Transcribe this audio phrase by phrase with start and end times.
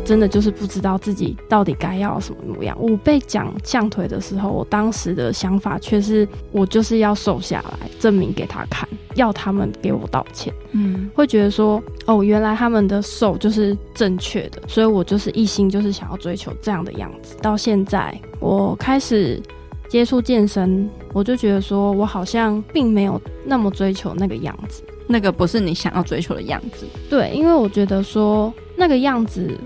[0.00, 2.74] 我真的就是不知道自己到底该要什么模样。
[2.80, 10.54] 我被讲象腿的时候，我当时的想法却是我就是要瘦下来，证明给他看，要他们给我道歉。
[10.72, 17.36] 嗯，会觉得说，哦，原来他们的瘦就是正确的，所以我就是一心就是想要追求这样的样子。
[17.42, 19.38] 到现在，我开始
[19.86, 24.82] 接触健身，我就觉得说我好像并没有那么追求那个样子。
[25.06, 29.58] 那个不是你想要追求的样子，对，因为我觉得说那个样子，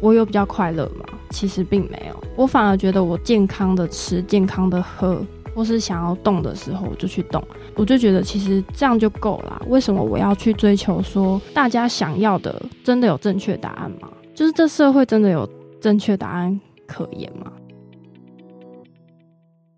[0.00, 7.42] 我有比较快乐吗，其实并没有，我反而觉得我健康的吃，健康的喝，或是想要动的时候我就去动，
[7.74, 9.62] 我就觉得其实这样就够了。
[9.68, 14.08] 为什么我要去追求说大家想要的真的有正确答案吗？
[14.34, 15.48] 就是这社会真的有
[15.80, 17.50] 正确答案可言吗？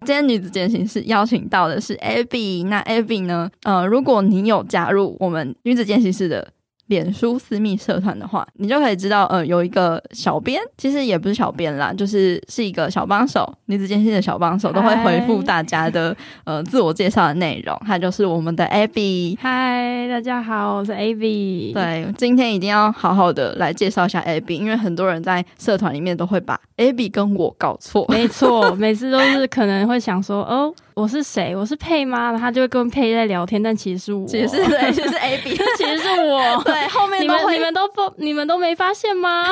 [0.04, 3.50] 今天女子健行室邀请到的是 Abby，那 Abby 呢？
[3.62, 6.52] 呃，如果你有加入我们女子健行室的。
[6.86, 17.76] 脸书私密社团的话，你就可以知道，呃，有一个小编，其实也不是小编啦，就是是一个小帮手，女子健心的小帮手，都会回复大家的呃自我介绍的内容。
[17.84, 19.36] 他就是我们的 Abby。
[19.40, 21.72] 嗨，大家好，我是 Abby。
[21.72, 28.06] 对，今天一定要好好的来介绍一下 Abby，因为很多人在社团里面都会把 Abby 跟我搞错。
[28.08, 30.72] 没错，每次都是可能会想说，哦。
[30.96, 31.54] 我是谁？
[31.54, 32.30] 我是佩吗？
[32.30, 36.40] 然后他就会跟佩在聊天，但其实是我，其实是对，其实是 Abby， 其实是我。
[36.64, 39.44] 对，后面你们你们都不，你们都没发现吗？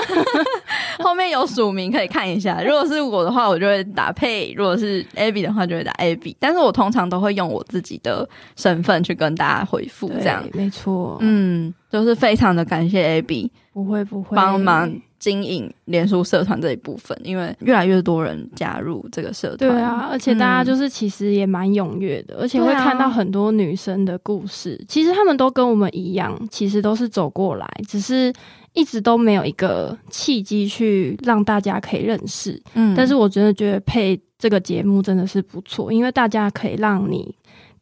[1.01, 2.63] 后面有署名可以看一下。
[2.63, 6.35] 如果是我的话，我就会打佩；如果是 Abby 的话，就会打 Abby。
[6.41, 11.19] 但是我通常都会用我自己的身份去跟大家回复，这样没错。
[11.21, 14.91] 嗯，就是非常的感谢 Abby，不会不会帮忙。
[15.25, 24.79] 经营脸书社团这一部分，因为越来越多人加入这个社团，对啊，而且大家就是其实也蛮踊跃的，嗯、而且会看到很多女生的故事。
[24.79, 28.31] 啊、其实他们都跟我们一样，其实都是走过来，只是
[28.75, 32.61] 一直都没有一个契机去让大家可以认识。
[32.75, 37.35] 嗯，但是我真的觉得配这个节目真的是不错，因为大家可以让你。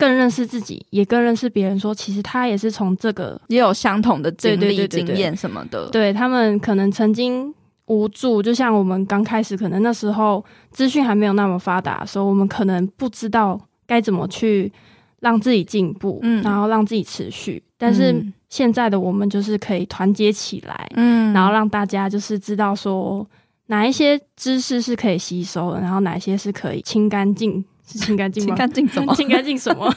[0.03, 1.79] 更认识自己，也更认识别人。
[1.79, 5.89] 说，其实他也是从这个也有相同的经历、经验什么的。
[5.91, 7.55] 对，他们可能曾经
[7.87, 14.73] 无助，就像我们刚开始，可能那时候资讯还没有那么发达所以，我们可能不知道该怎么去
[15.21, 17.63] 让自己进步，嗯，然后让自己持续。
[17.79, 23.25] 但是现在的我们就是可以团结起来，嗯，然后让大家就是知道说
[23.67, 27.65] 哪一些知识是可以吸收的，然后哪些是可以清干净。
[27.87, 28.49] 是清干净吗？
[28.49, 29.15] 清干净什么？
[29.15, 29.95] 清干净什么？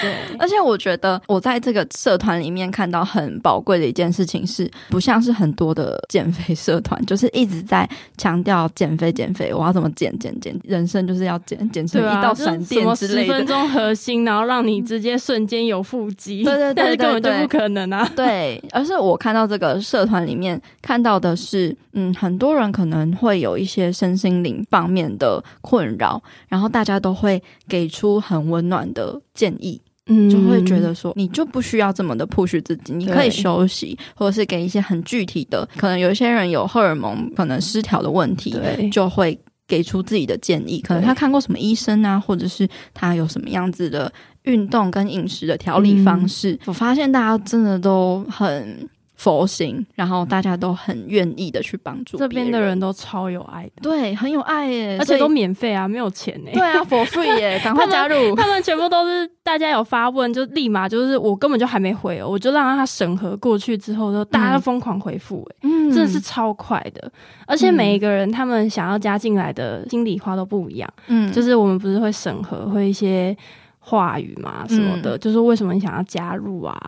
[0.00, 18.10] 对，而且我觉得我在这个社团里面看到很宝贵的一件事情是，不像是很多的 减肥社团，就是一直在强调减肥、减肥，我要怎么减、减、减，人生就是要减减成一道闪电之类的，十分钟核心，然后让你直接瞬间有腹肌，对对对，但是根本就不可能啊！
[18.14, 29.79] 对，而是我看到这个社团里面看到的是，嗯，很多人可能会有一些身心灵方面的困扰，然后大家都会给出很温暖的建议。
[30.10, 38.54] 嗯，就会觉得说，你就不需要这么的 push 自己，你可以休息，或者是给一些很具体的，可能有一些人有荷尔蒙可能失调的问题，
[38.90, 39.38] 就会
[39.68, 40.80] 给出自己的建议。
[40.80, 44.12] 可能他看过什么医生啊，或者是他有什么样子的
[44.42, 46.58] 运动跟饮食的调理方式。
[46.66, 48.88] 我发现大家真的都很。
[49.20, 52.16] 佛心，然后大家都很愿意的去帮助。
[52.16, 56.50] 这边的人都超有爱的，对，很有爱耶，而且都免费啊，没有钱呢。
[56.54, 58.34] 对啊，for free 耶， 赶快加入。
[58.34, 67.12] 他们，全部都是大家有发问，就立马就是我根本就还没回哦，我就让他审核过去之后，就大家都疯狂回复，哎，嗯，真的是超快的。
[67.46, 73.36] 而且每一个人他们想要加进来的心里话都不一样，嗯，就是我们不是会审核，会一些。
[73.90, 76.78] 话语嘛什么的，嗯、就是为什么你想要加入啊？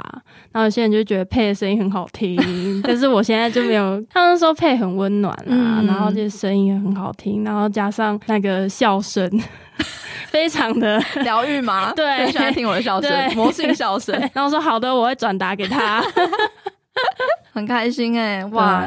[0.52, 2.40] 然后有些人就觉得配的声音很好听，
[2.86, 4.00] 但是我现在就没有。
[4.08, 9.28] 他们说配很温暖啊，嗯、然后这声音也很好听，然后加上那个笑声，
[10.30, 11.92] 非常的 疗愈嘛。
[11.92, 14.16] 对，喜欢听我的笑声，魔性笑声。
[14.32, 16.00] 然后说好的，我会转达给他，
[17.52, 18.86] 很开心哎、欸，哇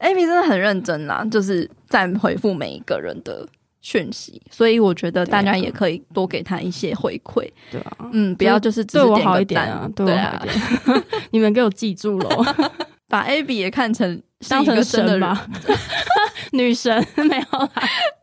[0.00, 3.48] ，Abby 真的很认真啦，就是在回复每一个人的。
[3.90, 10.44] 讯息，所以我觉得大家也可以多给他一些回馈，对啊，嗯，不要就是只是对我好一点啊，对啊，
[11.32, 12.44] 你们给我记住喽，
[13.08, 15.46] 把 Abby 也看成当成神吧，
[16.52, 17.70] 女神没有啦。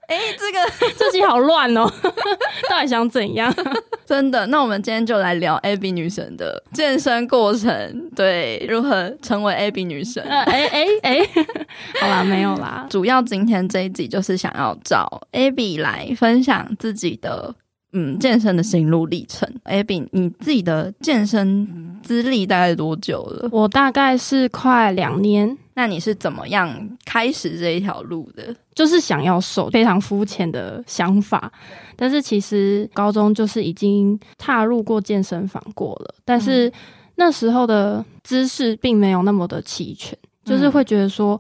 [0.07, 1.91] 哎，这个 自己好乱哦，
[2.69, 3.53] 到底想怎样？
[4.05, 10.21] 真的，那我们今天就来聊 Abby 女神的健身过程，对，如何成为 Abby 女神？
[10.23, 11.19] 哎哎哎，
[11.99, 17.55] 好啦，没有啦，主要今天这一集就是想要找 Abby 来分享自己的
[17.93, 19.49] 嗯健身的心路历程。
[19.65, 23.49] Abby，你自己的健身资历大概多久了？
[23.51, 25.57] 我大概是快两年。
[25.75, 28.55] 那你是怎么样开始这一条路的？
[28.73, 31.51] 就是想要瘦，非常肤浅的想法。
[31.95, 36.71] 但是其实高中就是已经踏入过健身房过了，但是
[37.15, 41.39] 那时候的知识并没有那么的齐全，就是会觉得说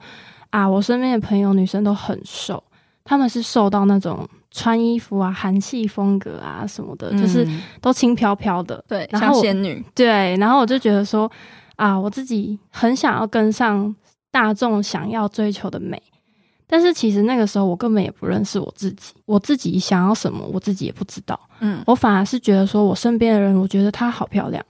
[0.51, 2.63] 啊，我身边的朋友女生都很瘦，
[3.03, 4.27] 她们是瘦到那种。
[4.57, 7.45] 穿衣服啊，韩系风格啊什么的，嗯、就是
[7.81, 9.83] 都轻飘飘的，对，然后像仙女。
[9.93, 11.29] 对，然后我就觉得说
[11.75, 13.93] 啊，我自己很想要跟上
[14.35, 16.01] 大众想要追求的美，
[16.67, 21.39] 但是其实那个时候我根本也不认识我自己，我自己想要什么，我自己也不知道。
[21.61, 24.61] 嗯，我反而是觉得说我身边的人，我觉得她好漂亮，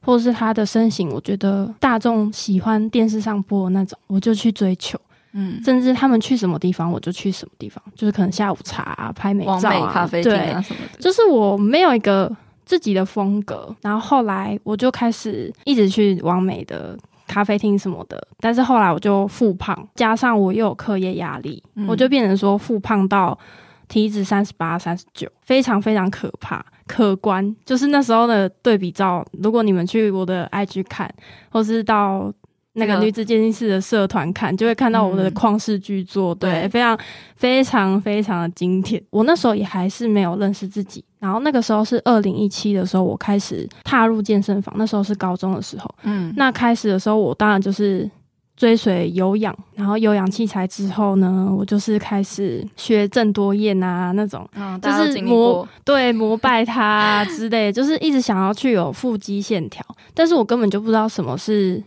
[0.00, 4.98] 或者是她的身形，我觉得大众喜欢电视上播的那种，我就去追求。
[5.32, 10.98] 嗯，甚至他们去什么地方，我就去什么地方，就是可能下午茶啊、拍美照啊、美咖啡厅啊什么的。
[10.98, 12.34] 就是我没有一个
[12.64, 16.98] 自己的风格，然后后来我就开始一直去往美的
[17.30, 18.20] 咖啡厅什么的。
[18.40, 23.38] 但是后来我就复胖，加上我又有课业压力，嗯、我就变成说复胖到
[23.86, 27.54] 体脂三十八、三十九，非常非常可怕、可观。
[27.64, 31.08] 就是那时候的对比照，如果你们去我的 IG 看，
[31.50, 32.32] 或是到。
[32.80, 36.98] 那个女子健心室的社团看，就会看到我的旷世巨作，嗯、对，非常
[37.36, 39.00] 非常非常的经典。
[39.10, 45.88] 我那时候也还是没有认识自己，然后那个时候是二零一七的时候，我开始踏入健身房，那时候是高中的时候。
[46.02, 48.10] 嗯，那开始的时候，我当然就是
[48.56, 59.84] 追随有氧，然后有氧器材之后呢，我就是开始学郑多燕啊那种，嗯、就是膜对膜拜他之类，就是一直想要去有腹肌线条，
[60.14, 61.82] 但是我根本就不知道什么是。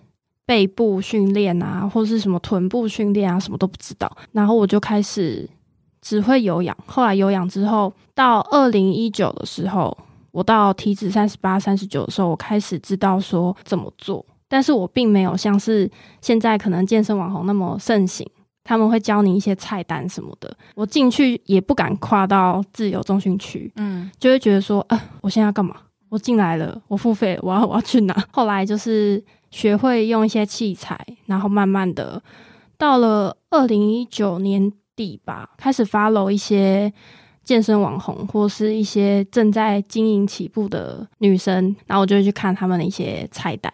[0.46, 4.12] 背部训练啊，或者是什么臀部训练啊，什么都不知道。
[4.32, 5.50] 然后我就开始
[6.02, 6.76] 只会有氧。
[6.86, 9.98] 后来有氧之后，到二零一九的时候，
[10.32, 14.26] 我到体脂三十八、三十九的时候，我开始知道说怎么做。
[14.50, 15.90] 但是我并没有像是
[16.22, 18.28] 现在可能健身网红那么盛行，
[18.64, 20.56] 他们会教你一些菜单什么的。
[20.76, 25.76] 我进去也不敢跨到自由中心区，嗯，就会觉得说，啊，我现在要干嘛？
[26.14, 28.16] 我进来了，我付费，我要我要去哪？
[28.32, 29.24] 后来就是。
[29.54, 32.20] 学会用一些器材，然后慢慢的
[32.76, 36.92] 到了二零一九年底吧，开始 follow 一些
[37.44, 43.72] 健身网红或是一些正在经营起步的女生，然后我就去看他们的一些菜单，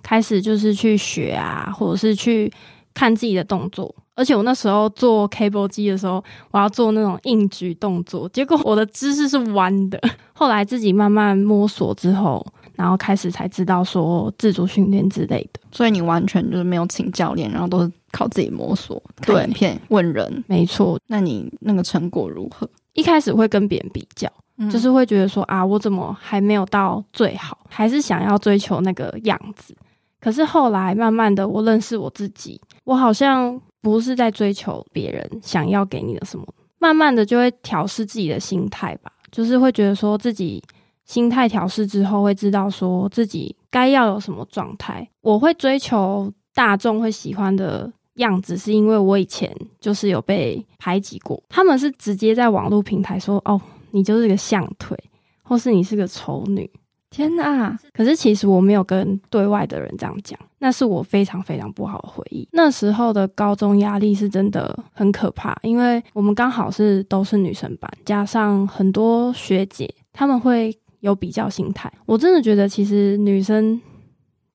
[0.00, 2.50] 开始就是去学啊，或者是去
[2.94, 3.94] 看自己的动作。
[4.18, 9.98] 而且我那时候做 cable 机的时候，我要做那种硬举动作，结果我的姿势是弯的。
[10.34, 12.44] 后来自己慢慢摸索之后。
[12.78, 20.44] 然后开始才知道说自主训练之类的，所以你完全就是没有请教练，然后都是靠自己摸索、看影片、问人。
[20.46, 22.70] 没错，那你那个成果如何？
[22.92, 29.74] 一开始会跟别人比较，嗯、就是会觉得说啊，我怎么还没有到最好，还是想要追求那个样子。
[30.20, 36.46] 可是后来慢慢的，我认识我自己，我好像不是在追求别人想要给你的什么，
[36.78, 40.62] 慢慢的就会调试自己的心态吧，就是会觉得说自己。
[41.04, 45.08] 心态调试之后，会知道说自己该要有什么状态。
[45.22, 49.50] 我会追求大众会喜欢的样子，是因为我以前
[49.80, 51.42] 就是有被排挤过。
[51.48, 53.58] 他们是直接在网络平台说：“哦，
[53.92, 54.94] 你就是个象腿，
[55.42, 56.70] 或是你是个丑女。”
[57.10, 57.78] 天哪！
[57.92, 62.48] 可是其实我没有跟对外的人这样讲，那是我非常非常不好的回忆。
[62.52, 70.76] 那时候的高中压力是真的很可怕，因为我们刚好是都是女生班，加上很多学姐，他们会。
[71.00, 73.80] 有比较心态，我真的觉得其实女生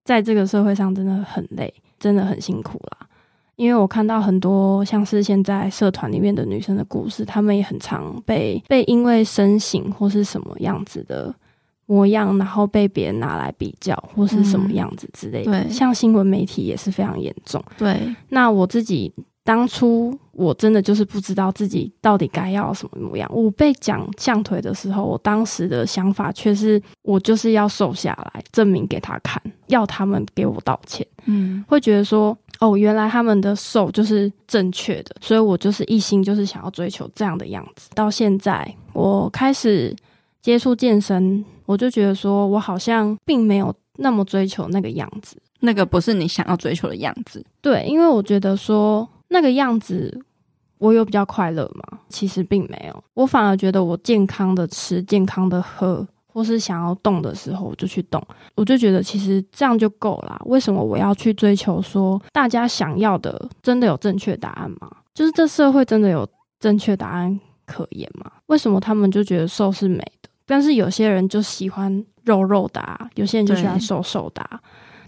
[0.04, 3.08] 在这个社会上真的很累，真的很辛苦啦。
[3.56, 11.34] 因为我看到很多像是现在社团里面的女生的故事，她们也很常被被因为身形或是什么样子的
[11.86, 15.52] 模样，然后被别人拿来比较或是什么样子之类的。
[15.52, 17.64] 嗯，对，像新闻媒体也是非常严重。
[17.78, 18.00] 对，
[18.30, 19.12] 那我自己。
[19.46, 23.30] 当初我真的就是不知道自己到底该要什么模样。
[23.30, 31.06] 我被讲象腿的时候，我当时的想法却是我就是要瘦下来，证明给他看，要他们给我道歉。
[31.26, 37.90] 嗯，会觉得说，哦，原来他们的瘦就是正确的，所以我就是一心就是想要追求这样的样子。
[37.94, 39.94] 到现在，我开始
[40.42, 47.46] 接触健身，我就觉得说我好像并没有那么追求那个样子，那个不是你想要追求的样子。
[47.62, 49.08] 对，因为我觉得说。
[49.30, 50.16] 那个样子，
[50.78, 51.98] 我有比较快乐吗？
[52.08, 58.22] 其实并没有，我反而觉得我健康的吃、健康的喝，或是想要动的时候，我就去动。
[58.54, 60.40] 我就觉得其实这样就够了。
[60.46, 64.88] 为什么我要去追求说大家想要的真的有正确答案吗？
[65.16, 66.28] 就是这社会真的有
[66.60, 68.32] 正确答案可言吗？
[68.46, 74.60] 为什么他们就觉得瘦是美的，但是有些人就喜欢肉肉的啊，有些人就喜欢瘦瘦的啊。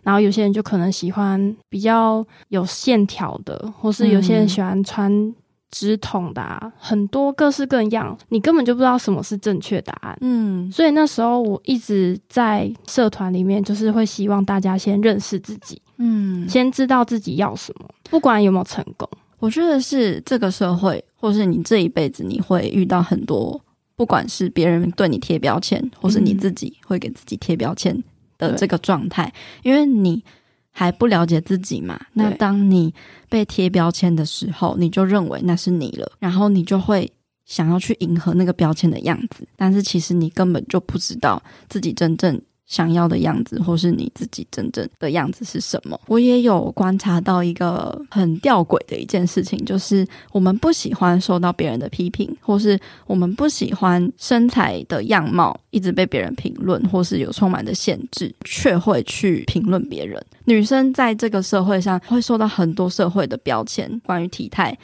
[0.02, 5.32] 然后有些人就可能喜欢比较有线条的，或是有些人喜欢穿
[5.70, 10.18] 直筒的，啊，很多各式各样，你根本就不知道什么是正确答案。
[10.22, 19.08] 嗯，所以那时候我一直在社团里面，就是会希望大家先认识自己，嗯，先知道自己要什么，不管有没有成功。
[19.38, 23.62] 我觉得是这个社会，或是你这一辈子，你会遇到很多，
[23.96, 28.04] 不管是别人对你贴标签，或是你自己会给自己贴标签
[28.38, 29.34] 的这个状态，
[29.64, 30.24] 因为你
[30.72, 32.00] 还不了解自己嘛。
[32.14, 32.94] 那当你
[33.30, 37.10] 被贴标签的时候，你就认为那是你了，然后你就会
[37.46, 42.42] 想要去迎合那个标签的样子，但是其实你根本就不知道自己真正。
[42.66, 46.00] 想要的样子，或是你自己真正的样子是什么？
[46.08, 60.24] 我也有观察到一个很吊诡的一件事情，就是我们不喜欢受到别人的批评，或是我们不喜欢身材的样貌一直被别人评论，或是有充满的限制，却会去评论别人。
[60.46, 64.78] 女生在这个社会上会受到很多社会的标签，关于体态，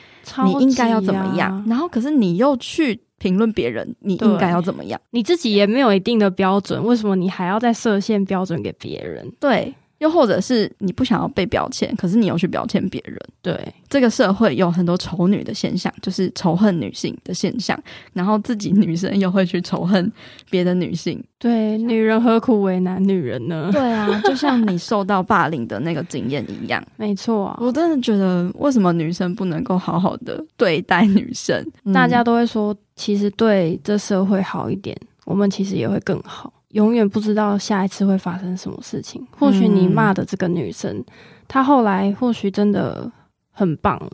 [0.45, 1.63] 你应该要怎么样？
[1.67, 2.99] 然后，可是你又去。
[3.21, 4.99] 评论别人，你应该要怎么样？
[5.11, 9.31] 你自己也没有一定的标准，为什么你还要再设限标准给别人？
[9.39, 9.71] 对。
[10.01, 13.15] 又或者是你不想要被标签，可是你又去标签别人。
[13.39, 13.55] 对，
[13.87, 17.79] 这个社会有很多丑女的现象，就是仇恨女性的现象，
[18.13, 20.11] 然后自己女生又会去仇恨
[20.49, 21.23] 别的女性。
[21.37, 23.69] 对，女人何苦为难女人呢？
[23.73, 26.83] 对啊，就像你受到霸凌的那个经验一样。
[26.97, 31.63] 没错啊，我真的觉得，为什么女生不能够好好的对待女生？
[31.85, 36.51] 嗯，大家都会说，其实对这社会好一点，我们其实也会更好。
[36.73, 39.25] 永远不知道下一次会发生什么事情。
[39.37, 41.05] 或许你骂的这个女生，嗯、
[41.47, 43.11] 她后来或许真的
[43.51, 44.11] 很棒了，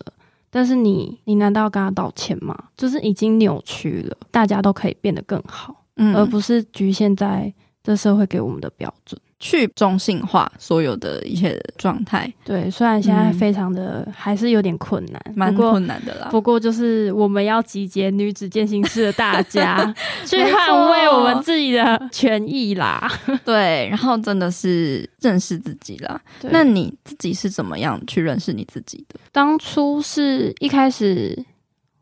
[0.49, 2.57] 但是你，你难道要跟她道歉吗？
[2.75, 9.19] 就是已经扭曲了，大家都可以变得更好，嗯、而不是局限在这社会给我们的标准。
[9.39, 16.27] 去中性化所有的一切的状态，对，虽然现在非常的、嗯、还是有点困难，蛮困难的啦。
[16.31, 19.93] 不过就是我们要集结女子健心室的大家
[20.25, 23.07] 去捍卫我们自己的权益啦。
[23.45, 26.19] 对，然后真的是认识自己啦。
[26.41, 29.19] 那你自己是怎么样去认识你自己的？
[29.31, 31.45] 当初是一开始。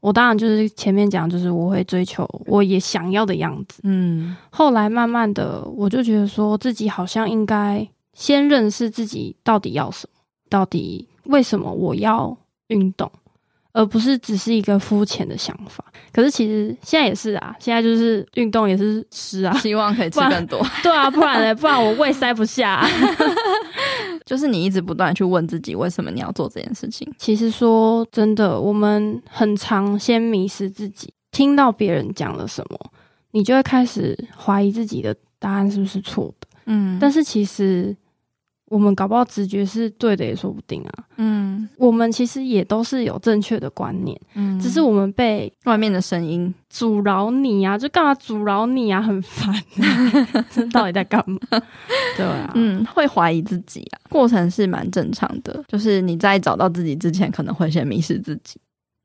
[0.06, 3.82] 我当然就是前面讲，就是我会追求我也想要的样子。
[3.82, 13.12] 嗯，后来慢慢的，我就觉得说自己好像应该先认识自己到底要什么，到底为什么我要运动。
[13.78, 21.54] 而不是只是一个肤浅的想法，可是其实现在也是啊，现在就是运动也是吃啊，希望可以吃 更多，对啊，不然呢？
[21.54, 22.88] 不然我胃塞不下啊。
[24.26, 27.06] 就是你一直不断去问自己，为什么你要做这件事情？
[27.18, 32.80] 其实说真的，我们很常先迷失自己，听到别人讲了什么，
[33.32, 36.48] 你就会开始怀疑自己的答案是不是错的。
[36.68, 37.94] 嗯，但是其实。
[38.68, 41.04] 我们搞不好直觉是对的，也说不定啊。
[41.18, 51.40] 嗯，我们其实也都是有正确的观念，嗯，只是我们被外面的声音阻挠你啊，就干嘛阻挠你啊，很烦啊， 这到底在干嘛？
[52.18, 58.60] 对啊，嗯，会怀疑自己啊，过程是蛮正常的，就是你在找到自己之前，可能会先迷失自己。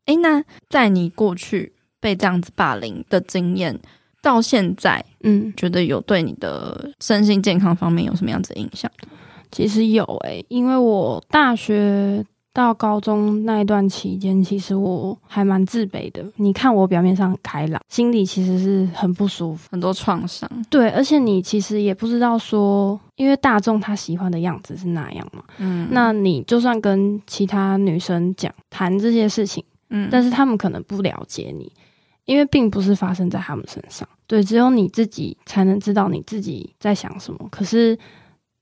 [0.07, 3.79] 诶，那在你过去被这样子霸凌的经验
[4.23, 8.91] 到现在，嗯，觉得有对你的身心健康方面有什么样子的影响？
[9.51, 16.25] 其实有诶、欸，因为我大学到高中那一段期间，其实我还蛮自卑的。
[16.37, 20.51] 你看我表面上很开朗，心里其实是很不舒服，很多创伤。
[20.69, 25.45] 对，而且你其实也不知道说，因为大众他喜欢的样子是那样嘛。
[25.59, 31.71] 嗯，那你就算跟其他女生讲谈这些事情，嗯，但是他们可能不了解你，
[32.25, 34.07] 因为并不是发生在他们身上。
[34.27, 37.47] 对，只有你自己才能知道你自己在想什么。
[37.51, 37.97] 可是。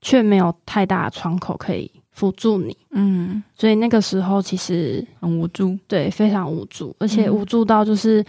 [0.00, 8.25] 却没有太大的窗口可以辅助你，嗯，所以那个时候其实很无助，对，非常无助，而且无助到就是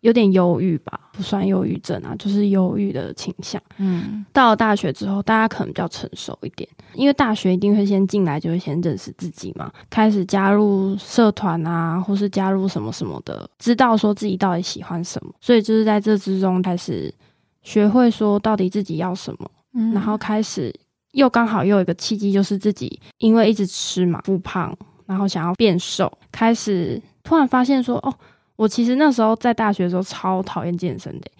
[0.00, 3.62] 有点忧郁吧，不算忧郁症啊，就是忧郁的倾向。
[3.78, 17.14] 嗯，到了大学之后，大家可能比较成熟一点，因为大学一定会先进来，就会先认识自己嘛，开始加入社团啊，或是加入什么什么的，知道说自己到底喜欢什么，所以就是在这之中开始
[17.62, 20.74] 学会说到底自己要什么，嗯，然后开始。
[21.12, 24.74] 又刚好又有一个契机，就是自己因为一直吃嘛，复胖，
[25.06, 28.12] 然后想要变瘦，开始突然发现说，哦，
[28.56, 31.30] 我其实那时候在大学的时候超讨厌健身的。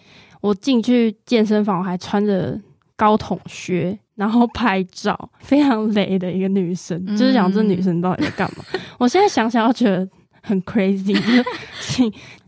[0.40, 2.60] 我进去健身房，我还穿着
[2.96, 8.64] 高筒靴，然后拍照，非常雷的一个女生，嗯、就是想这女生到底在干嘛？
[8.98, 10.06] 我现在想想，要觉得
[10.42, 11.16] 很 crazy，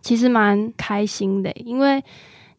[0.02, 2.02] 其实蛮开心的，因为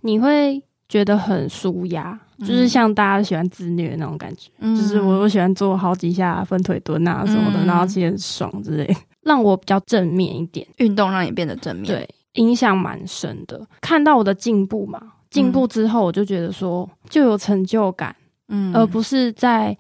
[0.01, 0.63] 你会。
[0.87, 10.65] 觉得很舒压，嗯、就是像大家喜欢自虐那种感觉，嗯、就是我我喜欢做好几下分腿蹲啊什么的，嗯、然后其实很爽之类，让我比较正面一点。
[10.77, 13.65] 运动让你变得正面，对，影响蛮深的。
[13.81, 15.01] 看到我的进步嘛，
[15.31, 18.15] 进步之后我就觉得说就有成就感，
[18.49, 19.75] 嗯，而不是在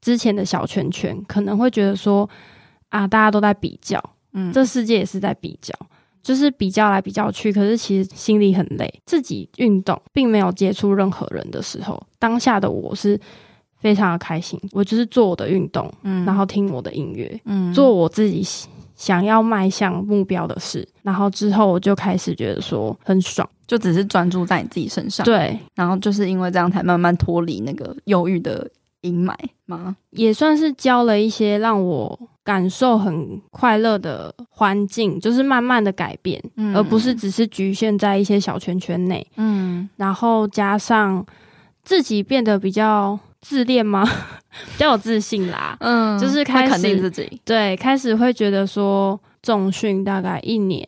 [0.00, 2.28] 之前的小圈圈可能会觉得说
[2.88, 5.72] 啊，大家都在比较，嗯，这世界也是在比较。
[6.22, 8.92] 就是比较来比较去，可是其实心里很累。
[9.06, 13.18] 自己运动并没有接触任何人的时候，当下的我是
[13.80, 14.60] 非常的开心。
[14.72, 18.42] 我就是做我的运动，嗯，然后听我的音乐，嗯，做我自己
[18.94, 20.86] 想要迈向目标的事。
[21.02, 25.24] 然后之后我就开始觉得说很爽，就只是专注在你自己身上。
[25.24, 28.68] 对，然后就是因为这样才慢慢脱离那个忧郁的
[29.00, 29.34] 阴霾
[29.66, 29.96] 吗？
[30.10, 32.18] 也算是教了一些让我。
[32.48, 39.26] 感受很快乐的环境，就是慢慢的改变，嗯、而不是只是局限在一些小圈圈内。
[39.36, 41.22] 嗯，然后加上
[41.82, 44.02] 自己变得比较自恋吗？
[44.72, 45.76] 比较有自信啦。
[45.80, 50.82] 嗯，就是开始肯定自己，对，开始会觉得说重训大概一年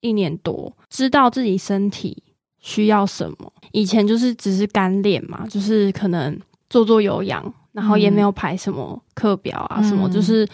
[0.00, 2.24] 一年多，知道自己身体
[2.58, 3.52] 需要什么。
[3.70, 6.36] 以前就是只是干练嘛，就是可能
[6.68, 10.44] 做做有氧，然后也没有排什么课表啊，什么、嗯、就是。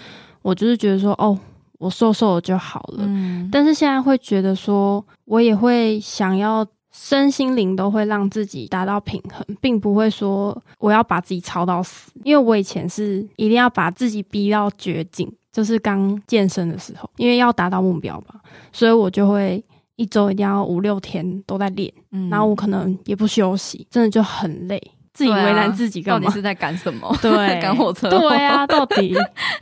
[0.43, 1.39] 我就是觉得说，哦，
[1.79, 3.05] 我瘦瘦的就好了。
[3.07, 12.11] 嗯，但是现在会觉得说，我也会想要身心灵都会让自己达到平衡，并不会说我要把自己操到死。
[12.25, 18.41] 因为我以前是一定要把自己逼到绝境，就是刚健身的时候，因为要达到目标吧，
[18.73, 19.63] 所以我就会
[19.97, 24.81] 一周一定要五六天都在练，嗯，然后我可能也不休息，真的就很累。
[25.13, 26.21] 自己为难自己干嘛？
[26.21, 27.15] 到底是在赶什么？
[27.21, 28.09] 对，赶火车。
[28.09, 29.15] 对呀、啊，到底。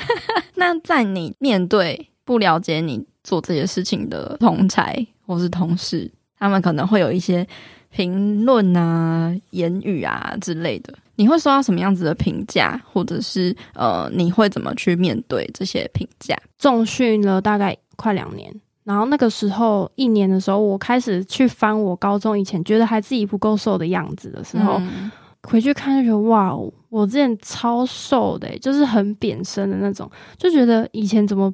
[0.54, 7.46] 那在你面对不了解你做这些事情的同才或是同事，他们可能会有一些
[7.90, 16.37] 评论啊、言语啊之类的，你会收到什么样子的评价，或者是呃，你会怎么去面对这些评价？
[16.58, 18.52] 重训了大概快两年，
[18.84, 24.74] 然后那个时候一年的时候，我开始去翻我高中以前觉得还自己不够瘦的样子的时候。
[24.80, 25.11] 嗯
[25.48, 26.54] 回去看就觉得哇，
[26.90, 31.50] 我之前超瘦的，就是很扁身的那种，就觉得以前怎么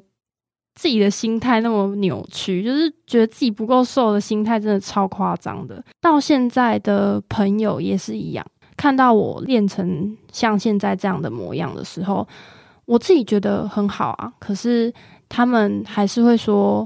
[0.75, 5.81] 自己的心态那么扭曲，就是觉得自己不够瘦的心态真的超夸张的。
[6.01, 12.27] 到现在的朋友也是一样，看到我练成像现在这样的模样的时候，
[12.83, 14.93] 我自己觉得很好啊，可是
[15.29, 16.85] 他们还是会说，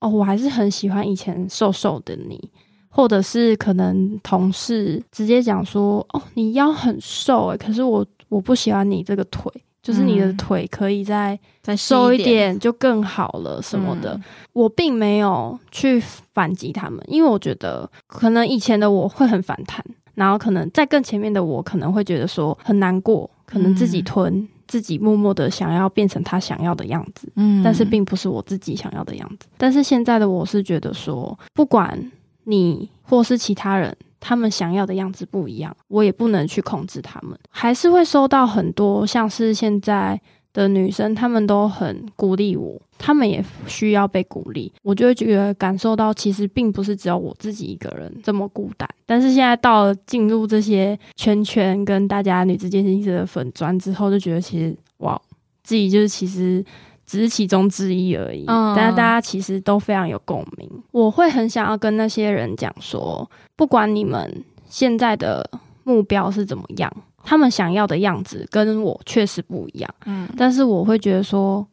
[0.00, 2.50] 哦，我还是很喜欢以前瘦瘦的你。
[2.96, 14.18] 或者是可能同事直接讲说：“哦，你腰很瘦诶，可是我我不喜欢你这个腿，就是你的腿可以再再瘦一点就更好了什么的。”
[14.54, 16.00] 我并没有去
[16.32, 29.46] 反击他们，因为我觉得可能以前的我会很反弹，然后可能在更前面的我可能会觉得说很难过，可能自己吞，自己默默的想要变成他想要的样子，嗯，但是并不是我自己想要的样子。
[29.58, 32.10] 但是现在的我是觉得说，不管。
[32.48, 37.36] 你或是其他人，他们想要的样子不一样，我也不能去控制他们。
[37.50, 40.20] 还是会收到很多，像是现在
[40.52, 44.72] 的女生，她们都很鼓励我，她们也需要被鼓励。
[44.82, 48.88] 我就会觉得感受到，其实并不是只有我自己一个人这么孤单。
[49.04, 55.20] 但是现在到了进入这些圈圈，跟大家女子健心室的粉砖之后，就觉得其实哇，
[55.64, 56.64] 自己就是其实。
[57.06, 60.68] 只是其中之一而已，嗯、但是大家其实都非常有共鸣。
[60.90, 65.48] 我会很想要跟那些人讲说，不管你们现在的
[65.84, 66.92] 目标是怎么样，
[67.22, 69.94] 他们想要的样子跟我确实不一样。
[70.04, 71.64] 嗯，但是我会觉得说，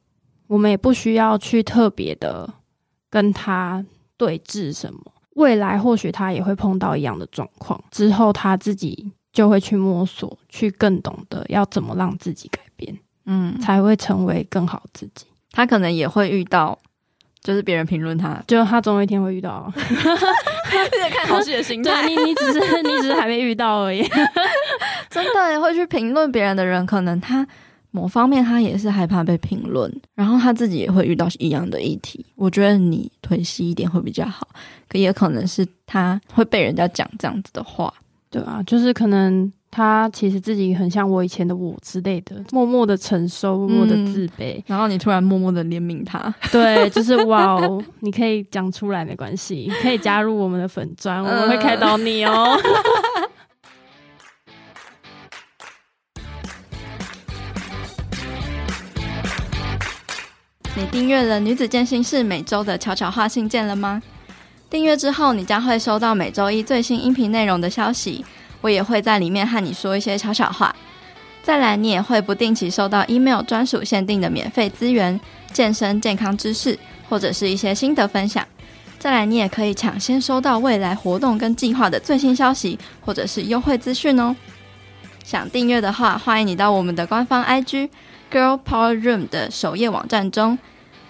[0.47, 2.47] 我们也不需要去特别的
[3.09, 3.83] 跟他
[4.15, 4.99] 对峙什么。
[5.35, 12.95] 未来或许他也会碰到一样的状况，之后他自己就会去摸索，去更懂得要怎么让自己改变。
[13.25, 15.25] 嗯，才会成为更好自己。
[15.51, 16.77] 他可能也会遇到，
[17.41, 19.71] 就是别人评论他，就他总有一天会遇到。
[21.11, 24.01] 看好戏的心态， 你你只是你只是还没遇到而已。
[25.09, 27.45] 真的会去评论别人的人，可能他
[27.91, 32.25] 某方面他也是害怕被评论，然后他自己也会遇到一样的议题。
[32.35, 34.47] 我觉得你腿细一点会比较好，
[34.89, 37.93] 可也可能是他会被人家讲这样子的话，
[38.31, 39.53] 对啊，就是可能。
[39.75, 52.55] 他其实自己很像我以前的我之类的，默默的承受，默默的自卑，嗯，然后你突然默默的怜悯他，对，就是哇哦，你可以讲出来没关系，你 可以加入我们的粉砖，我们会开导你哦。
[60.75, 63.99] 你订阅了女子健心室每周的悄悄话信件了吗？
[64.69, 68.23] 订阅之后，你将会收到每周一最新音频内容的消息。
[68.63, 70.73] 我也会在里面和你说一些悄悄话。
[71.43, 75.19] 再来，你也会不定期收到 email 专属限定的免费资源、
[75.51, 78.47] 健身健康知识，或者是一些心得分享。
[78.97, 84.33] 再来，你也可以抢先收到未来活动跟计划的最新消息，或者是优惠资讯哦。
[85.25, 87.89] 想订阅的话，欢迎你到我们的官方 IG
[88.31, 90.57] Girl Power Room 的首页网站中，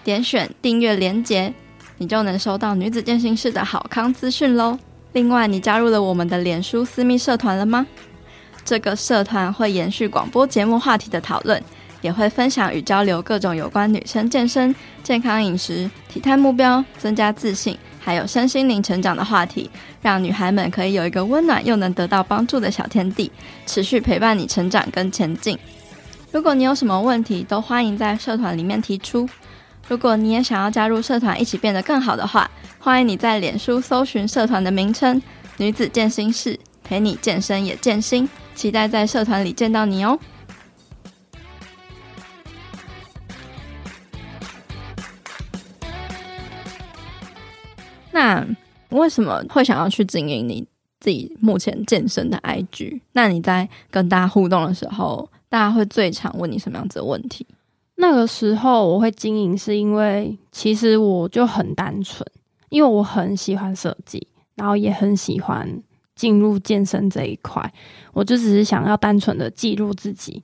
[0.02, 1.54] 点选订阅连结。
[1.98, 4.76] 你就能收到女子健身室的好康资讯喽。
[5.14, 7.86] 另外，你加入了我们的脸书私密社团了吗？
[8.64, 11.62] 这个社团会延续广播节目话题的讨论，
[12.02, 14.74] 也会分享与交流各种有关女生健身、
[15.04, 19.70] 健康饮食、体态目标、增加自信，还有身心灵成长的话题，
[20.02, 23.30] 让女孩们可以有一个温暖又能得到帮助的小天地，
[23.66, 25.56] 持续陪伴你成长跟前进。
[26.32, 29.28] 如果你有什么问题，都欢迎在社团里面提出。
[29.86, 35.20] 如果你也想要加入社团，一起变得更好的话，欢迎你在脸书搜寻社团的名称
[35.58, 40.18] “女子健身室”，陪你健身也健心，期待在社团里见到你哦。
[48.10, 48.46] 那
[48.88, 50.66] 为什么会想要去经营你
[51.00, 53.00] 自己目前健身的 IG？
[53.12, 57.46] 那你在跟大家互动的时候，大家会最常问你什么样子的问题？
[57.96, 62.26] 那个时候我会经营，是因为其实我就很单纯，
[62.68, 64.26] 因为我很喜欢设计，
[64.56, 65.80] 然后也很喜欢
[66.16, 67.72] 进入健身这一块。
[68.12, 70.42] 我就只是想要单纯的记录自己，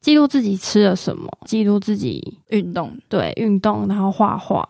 [0.00, 4.68] 记录自己吃了什么，记录自己运动，对，运动，然后画画，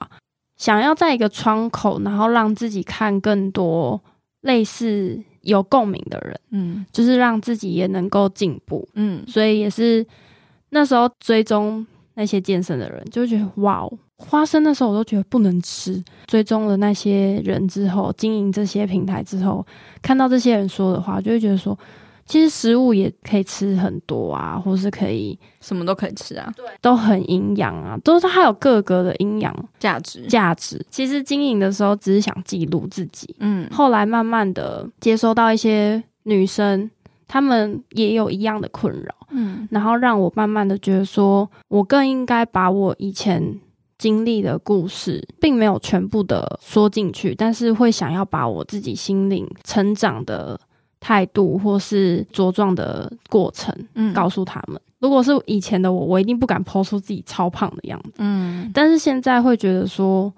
[0.59, 3.99] 想要在一个窗口，然后让自己看更多
[4.43, 10.07] 类似有共鸣的人，嗯，就是让自己也能够进步，嗯，所以也是
[10.69, 11.87] 那时候追踪。
[12.19, 16.03] 那些健身的人就会觉得哇哦，花生那时候我都觉得不能吃。
[16.27, 19.65] 追踪了那些人之后，经营这些平台之后，
[20.03, 21.79] 看到这些人说的话，就会觉得说，
[22.27, 30.85] 其实食物也可以吃很多啊，或是可以什么都可以吃啊，对，都很营养啊，都是它有各个的营养价值价值。
[30.91, 36.91] 其实经营的时候只是想记录自己，嗯，后来慢慢的接收到一些女生。
[37.29, 43.61] 他们也有一样的困扰，嗯，然后让我慢慢的觉得说，我更应该把我以前
[43.99, 50.59] 经历的故事，并没有全部的说进去，但是会想要把我自己心灵成长的
[50.99, 54.81] 态度，或是茁壮的过程，嗯，告诉他们。
[54.99, 60.33] 如果是以前的我，我一定不敢 po 出自己超胖的样子，嗯，但是现在会觉得说，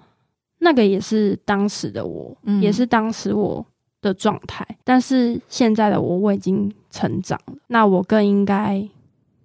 [0.59, 3.65] 那个也是当时的我，嗯，也是当时我。
[4.01, 8.83] 的状态，但是现在的我我已经成长了，那我更应该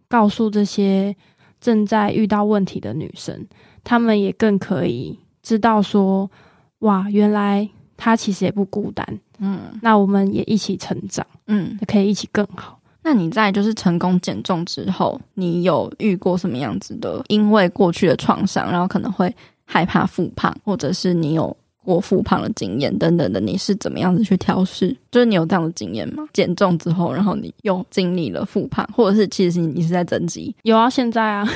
[0.09, 1.15] 告诉这些
[1.61, 3.47] 正在遇到问题的女生，
[3.85, 6.31] 她们也更可以知道说，
[6.79, 9.07] 哇，原来她其实也不孤单，
[9.39, 12.81] 嗯，那我们也一起成长，嗯，可以一起更好。
[13.03, 17.23] 那你在就是成功减重之后，你有遇过什么样子的？
[17.29, 19.33] 因为过去的创伤，然后可能会
[19.65, 21.57] 害怕复胖，或者是你有？
[21.87, 24.95] 过复胖的经验等等的，你是怎么样子去调试？
[25.11, 26.25] 就是你有这样的经验吗？
[26.33, 30.55] 减重之后，然后你又经历了复胖，或者是其实你你是在增肌？
[30.65, 31.49] 有啊，现在啊，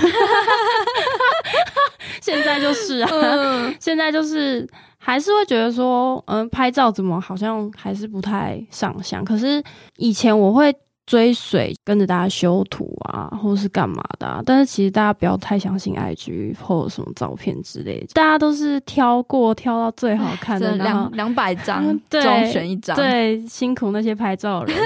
[2.23, 4.67] 现在就是啊，嗯、现在就是
[4.97, 9.25] 还是会觉得说，嗯，拍照怎么好像还是不太上相。
[9.25, 9.63] 可是
[9.97, 10.75] 以前我会。
[11.07, 24.77] 追随跟着大家修图啊，或是干嘛的啊，但是其实大家不要太相信 IG 或者什么照片之类的，大家都是挑过挑到最好看的两两百张 中选一张，对，辛苦那些拍照人，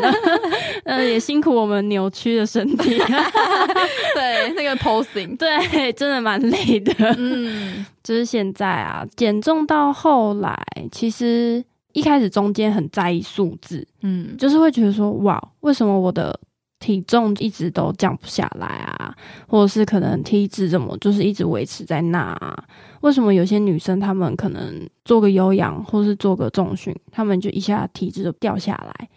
[0.84, 2.96] 嗯， 也辛苦我们扭曲的身体，
[4.14, 10.56] 对，那个 posing，对，真的蛮累的，嗯，就是现在啊，减重到后来，
[10.90, 11.62] 其实。
[11.94, 16.38] 一开始中间很在意数字，嗯，就是会觉得说，哇，为什么我的
[16.80, 19.16] 体重一直都降不下来啊？
[19.48, 22.64] 或者是可能体脂怎么就是一直维持在那啊？
[23.00, 29.08] 为什么有些女生她们可能做个有氧或是做个重训，她们就一下体脂就掉下来？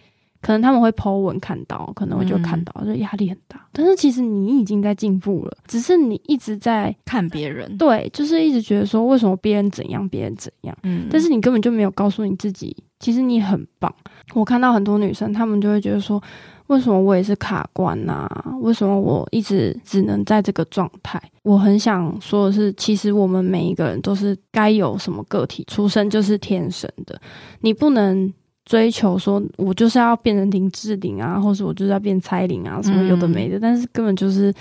[0.41, 3.65] 可能他们会 po 文看到，可能我就看到，就压力很大。
[3.71, 13.93] 但是其实你已经在进步了，只是你一直在看别人，对，就是一直觉得说为什么别人怎样，别人怎样，嗯，但是你根本就没有告诉你自己，其实你很棒。
[14.34, 16.21] 我看到很多女生，她们就会觉得说，
[16.67, 18.56] 为什么我也是卡关啊？
[18.62, 21.21] 为什么我一直只能在这个状态？
[21.43, 27.19] 我很想说的是，其实我们每一个人都是该有什么个体出生就是天生的，
[27.62, 28.34] 你不能。
[28.67, 34.53] 追求说，我就是要变成林志玲啊，或是我就是要变蔡玲啊，什么有的没的，嗯、但是根本就是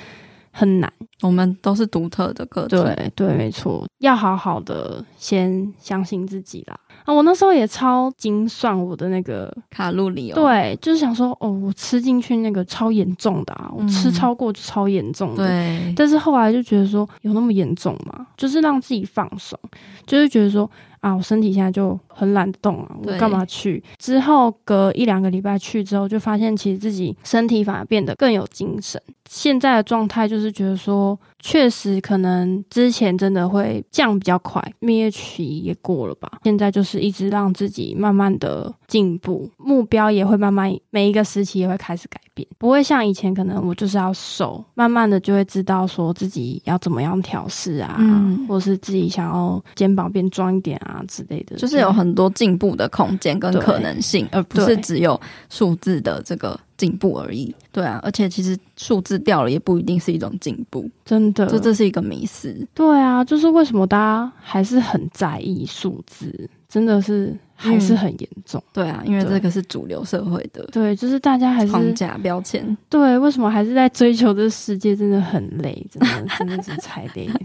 [0.53, 0.91] 很难。
[1.23, 2.77] 我们都是独特的个体。
[2.77, 6.79] 对对，没错，要好好的先相信自己啦。
[7.05, 10.35] 啊，我那时候也超精算我的那个卡路里哦。
[10.35, 15.47] 对，就是想说，哦，我吃进去那个超严重的啊，我吃超过就超严重的。
[15.47, 18.27] 对，但是后来就觉得说，有那么严重吗？
[18.37, 19.59] 就是让自己放松，
[20.07, 20.69] 就是觉得说。
[21.01, 23.81] 啊，我身体现在就很懒得动啊，我干嘛去？
[23.97, 29.01] 之后隔一两个礼拜去之后，就发现其实自己身体反而变得更有精神。
[29.29, 31.06] 现在的状态就是觉得说，
[31.39, 36.39] 确实可能之前真的会降比较快，蜜月期也过了吧。
[36.45, 56.59] 现在就是一直让自己慢慢的进步，目标也会慢慢每一个时期也会开始改变，不会像以前可能我就是要瘦，慢慢的就会知道说自己要怎么样调试啊，嗯、或是自己想要肩膀变壮一点啊之类的，就是有很多进步的空间跟可能性，而不是只有数字的这个。
[56.77, 62.55] 进步而已，对啊，而且其实数字掉了也不一定是一种进步，真的，这这是一个迷思。
[62.75, 68.63] 对啊，就是为什么大家还是很在意数字，真的是还是很严重。
[68.67, 72.77] 嗯，对啊，因为这个是主流社会的，对，就是大家还是框架标签。
[72.91, 74.95] 对，为什么还是在追求这个世界？
[74.95, 77.41] 真的很累，真的真的是太累，太累。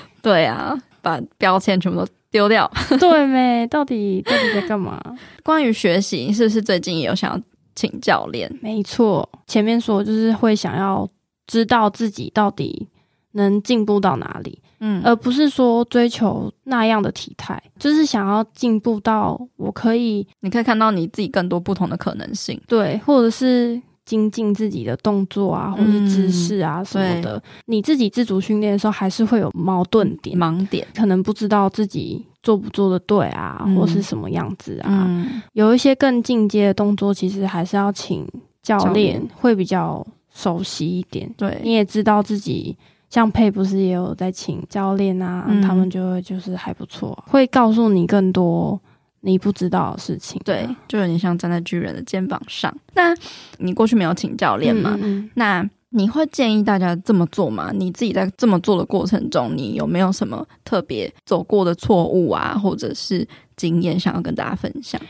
[0.22, 2.70] 对啊，把标签全部都丢掉。
[2.98, 3.66] 对没？
[3.66, 4.98] 到底到底在干嘛？
[5.44, 7.42] 关于学习，是不是最近也有想要？
[7.74, 9.28] 请教练，没错。
[9.46, 11.08] 前面说就是会想要
[11.46, 12.88] 知道自己到底
[13.32, 27.40] 能进步到哪里，嗯，而不是说追求那样的体态，就是想要进步到我可以，你可以看到你自己更多不同的可能性，对，或者是精进自己的动作啊，或者是姿势啊什么的。
[27.66, 32.26] 你自己自主训练的时候，还是会有矛盾点、盲点，可能不知道自己。
[32.42, 35.04] 做不做的对啊，或是什么样子啊？
[35.08, 38.26] 嗯、有一些更进阶的动作，其实还是要请
[38.62, 41.32] 教练会比较熟悉一点。
[41.36, 42.76] 对，你也知道自己
[43.10, 48.80] 像佩不是也有在请教练啊，嗯、他们就会就是还不错，会告诉你更多
[49.20, 50.40] 你不知道的事情。
[50.44, 52.74] 对，就有点像站在巨人的肩膀上。
[52.94, 53.14] 那
[53.58, 54.96] 你过去没有请教练吗？
[55.02, 55.70] 嗯嗯那。
[55.92, 57.70] 你会建议大家这么做吗？
[57.74, 63.26] 你自己在这么做的过程中，你有没有什么特别走过的错误啊，或者是
[63.56, 65.00] 经验想要跟大家分享？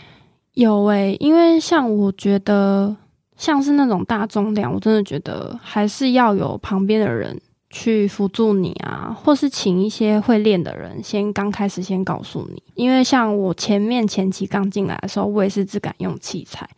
[0.55, 2.97] 有诶、欸，因为像我觉得，
[3.37, 7.39] 像是那种大重量，我真的觉得还是要有旁边的人
[7.69, 12.63] 去辅助你啊，或是请一些会练的人先刚开始先告诉你。
[12.75, 16.69] 因为像我前面前期刚进来的时候，我也是只敢用器材，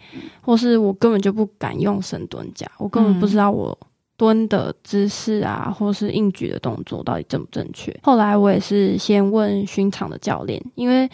[0.41, 3.79] 或是我根本就不敢用深蹲架，我根本不知道我。
[4.23, 7.93] 蹲的姿势啊，或是硬举的动作到底正不正确？
[8.05, 11.11] 后来我也是先问巡场的教练，因为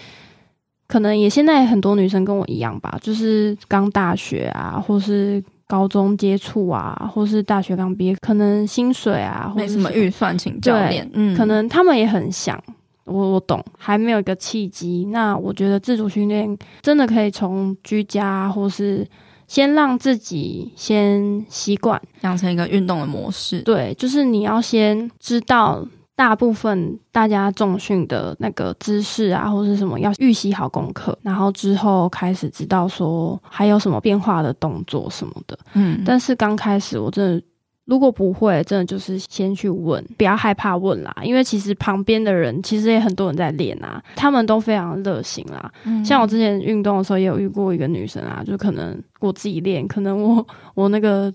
[0.87, 12.63] 可能也现在很多女生跟我一样吧，就是刚大学啊，或是高中接触啊，或是大学刚毕业，可能薪水啊，或什么预算请教练，嗯，可能他们也很想，
[13.05, 15.07] 我我懂，还没有一个契机。
[15.11, 19.07] 那我觉得自主训练真的可以从居家或是。
[19.49, 23.61] 先让自己先习惯养成一个运动的模式。
[23.63, 25.85] 对，就是你要先知道
[26.15, 35.59] 大部分大家重训的那个姿势啊，或是什么要预习好功课，然后之后开始知道说还有什么变化的动作什么的。
[35.73, 37.43] 嗯，但是刚开始我真的。
[37.89, 41.17] 如果不会，真的就是先去问，不要害怕问啦。
[41.23, 45.73] 因为其实旁边的人其实也很多人在练啊，他们都非常热心啦。
[45.85, 50.47] 嗯、像我之前运动的时候，也有遇过一个女生啊，就可能我自己练，可能我
[50.77, 51.33] 我那个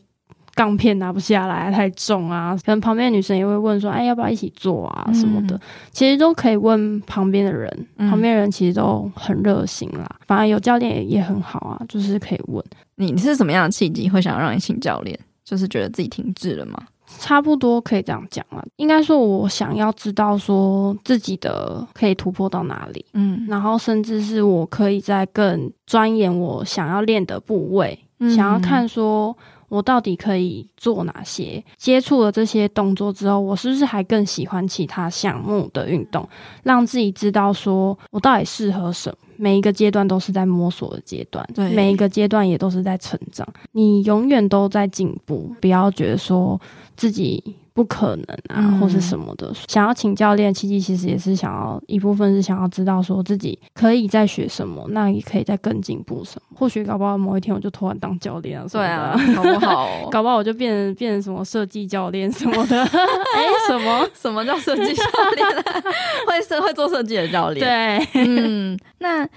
[0.53, 5.55] 杠片拿不下来太重啊，可能旁边的女生也会问说，哎，要不要一起做啊什么的。
[5.55, 5.59] 嗯、
[5.91, 10.07] 其实都可以问旁边的人，旁边人其实都很热心啦。
[10.27, 12.63] 反而有教练也也很好啊，就是可以问。
[12.97, 15.19] 你你是什么样的契机会想要让你请教练？
[15.43, 16.81] 就是觉得自己停滞了吗？
[17.19, 18.65] 差不多可以这样讲了。
[18.77, 29.37] 应该说，我想要知道说自己的可以突破到哪里，嗯，然后甚至是我可以在更钻研我想要练的部位，嗯，想要看说
[29.73, 31.63] 我到底可以做哪些。
[31.77, 36.29] 接触了这些动作之后，我是不是还更喜欢其他项目的运动？
[36.61, 39.17] 让自己知道说我到底适合什么。
[39.35, 43.47] 每一个阶段都是在摸索的阶段，对，每一个阶段也都是在成长。
[43.71, 46.61] 你永远都在进步，不要觉得说
[46.95, 49.51] 自己不可能啊，嗯、或是什么的。
[49.67, 56.57] 想要请教练，契机其实也是想要一部分是想要知道说自己可以再学什么，那也可以再更进步什么。
[56.57, 62.79] 或许搞不好某一天我就突然当教练了，对啊， 搞不好、哦，搞不好我就变成变成什么设计教练什么的。
[62.85, 65.03] 哎、欸，什么什么叫设计教
[65.35, 65.47] 练？
[66.27, 67.65] 会设会做设计的教练？
[67.65, 69.27] 对，嗯，那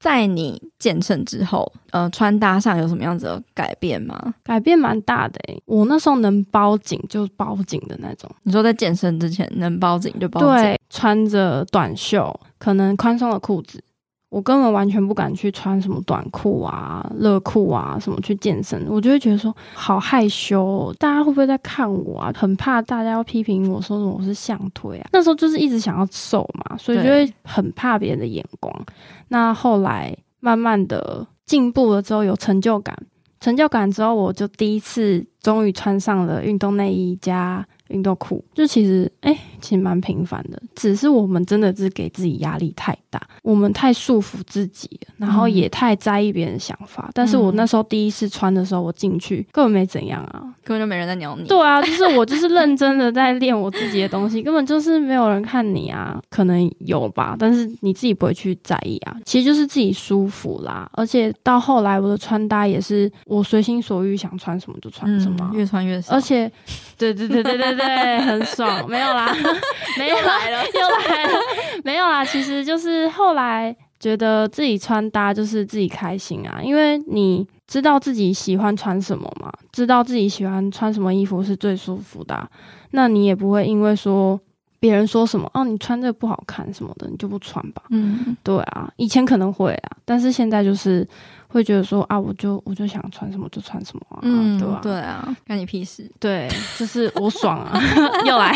[0.00, 4.34] 在你健身之后，呃，穿搭上有什么样子的改变吗？
[4.44, 8.30] 改变蛮大的诶，我那时候能包紧就包紧的那种。
[8.44, 10.48] 你说在健身之前能包紧就包紧？
[10.50, 13.82] 对，穿着短袖，可能宽松的裤子。
[14.30, 22.32] 我根本完全不敢去穿什么短裤啊、热裤啊什么去健身，我就会觉得说好害羞哦，大家会不会在看我啊？
[22.36, 25.08] 很怕大家要批评我说什么我是象腿啊。
[25.12, 28.72] 那时候就是一直想要瘦嘛，所以就会很怕别人的眼光。
[29.28, 32.94] 那后来慢慢的进步了之后，有成就感，
[33.40, 37.66] 成就感之后，我就第一次终于穿上了运动内衣加。
[37.88, 47.04] 运动裤就其实哎、欸，其实蛮平凡的，只是我们真的是给自己压力太大，我们太束缚自己了，然后也太在意别人的想法。
[47.08, 51.48] 嗯、但是我那时候第一次穿的时候，我进去根本没怎样啊，根本就没人在鸟你。
[51.48, 59.16] 对啊，就是我就是认真的在练我自己的东西，根本就是没有人看你啊，可能有吧，但是你自己不会去在意啊。
[59.24, 66.14] 其实就是自己舒服啦，而且到后来我的穿搭也是我随心所欲，想穿什么就穿什么，嗯、越穿越少。
[66.14, 66.50] 而且，
[66.96, 67.78] 对对对对对。
[67.88, 69.32] 对，很爽，没有啦，
[69.98, 71.32] 没有来了， 又来了，
[71.84, 72.24] 没有啦。
[72.24, 82.48] 其实就是后来觉得自己穿搭就是自己开心啊，因为你知道自己喜欢穿什么嘛，知道自己喜欢穿什么衣服是最舒服的啊，
[82.92, 84.40] 那你也不会因为说
[84.80, 87.82] 别人说什么哦，你穿这个不好看什么的，你就不穿吧。
[87.90, 91.06] 嗯，对啊，以前可能会啊，但是现在就是。
[91.48, 94.80] 会觉得说啊，我就我就想穿什么就穿什么啊，嗯，对吧？
[94.82, 96.08] 对啊，关你屁事。
[96.20, 97.80] 对，就是我爽啊，
[98.26, 98.54] 又 来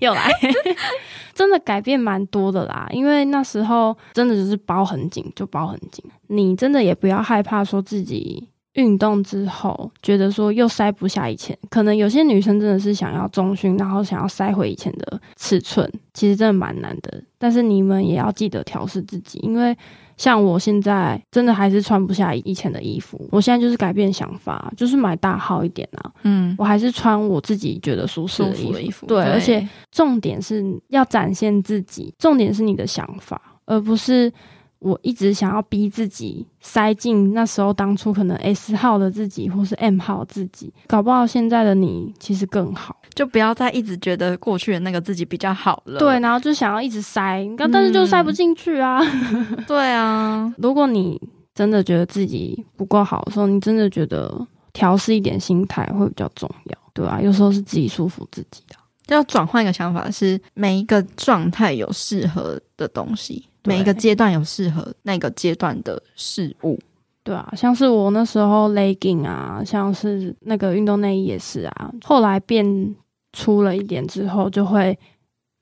[0.00, 0.30] 又来，
[1.34, 2.86] 真的改变蛮多的啦。
[2.92, 6.04] 因为那时候真的就是包很紧，就包很紧。
[6.28, 11.58] 你真的也不要害怕说自己运动之后觉得说又塞不下以前。
[11.68, 17.20] 可能有些女生真的是想要中训，然后想要塞回以前的尺寸，其实真的蛮难的。
[17.36, 19.76] 但是你们也要记得调试自己，因为。
[20.18, 26.10] 像我现在真的还是穿不下以前的衣服，我现在就是改变想法，就是买大号一点啊。
[26.24, 28.78] 嗯，我还是穿我自己觉得舒适的衣服。
[28.78, 34.30] 衣服对，对，而且重点是要展现自己，重点是你的想法，而不是。
[34.80, 42.96] 我一直想要逼自己塞进那时候当初可能 S 号的自己，或是 M 号自己，搞不好现在的你其实更好。
[43.14, 45.98] 就不要再一直觉得过去的那个自己比较好了。
[45.98, 49.00] 对，然后就想要一直塞，但是就塞不进去啊。
[49.02, 51.20] 嗯、对啊， 如果你
[51.52, 58.76] 真的觉得自己不够好的时候，你真的觉得调试一点心态会比较重要，对啊，有时候是自己舒服自己的。
[59.08, 63.48] 要转换一个想法，是每一个状态有适合的东西。
[63.68, 66.78] 每一个阶段有适合那个阶段的事物，
[67.22, 71.92] 对啊，像是我那时候 legging 啊，像是那个运动内衣也是啊。
[72.02, 72.94] 后来变
[73.32, 74.98] 粗了一点之后，就会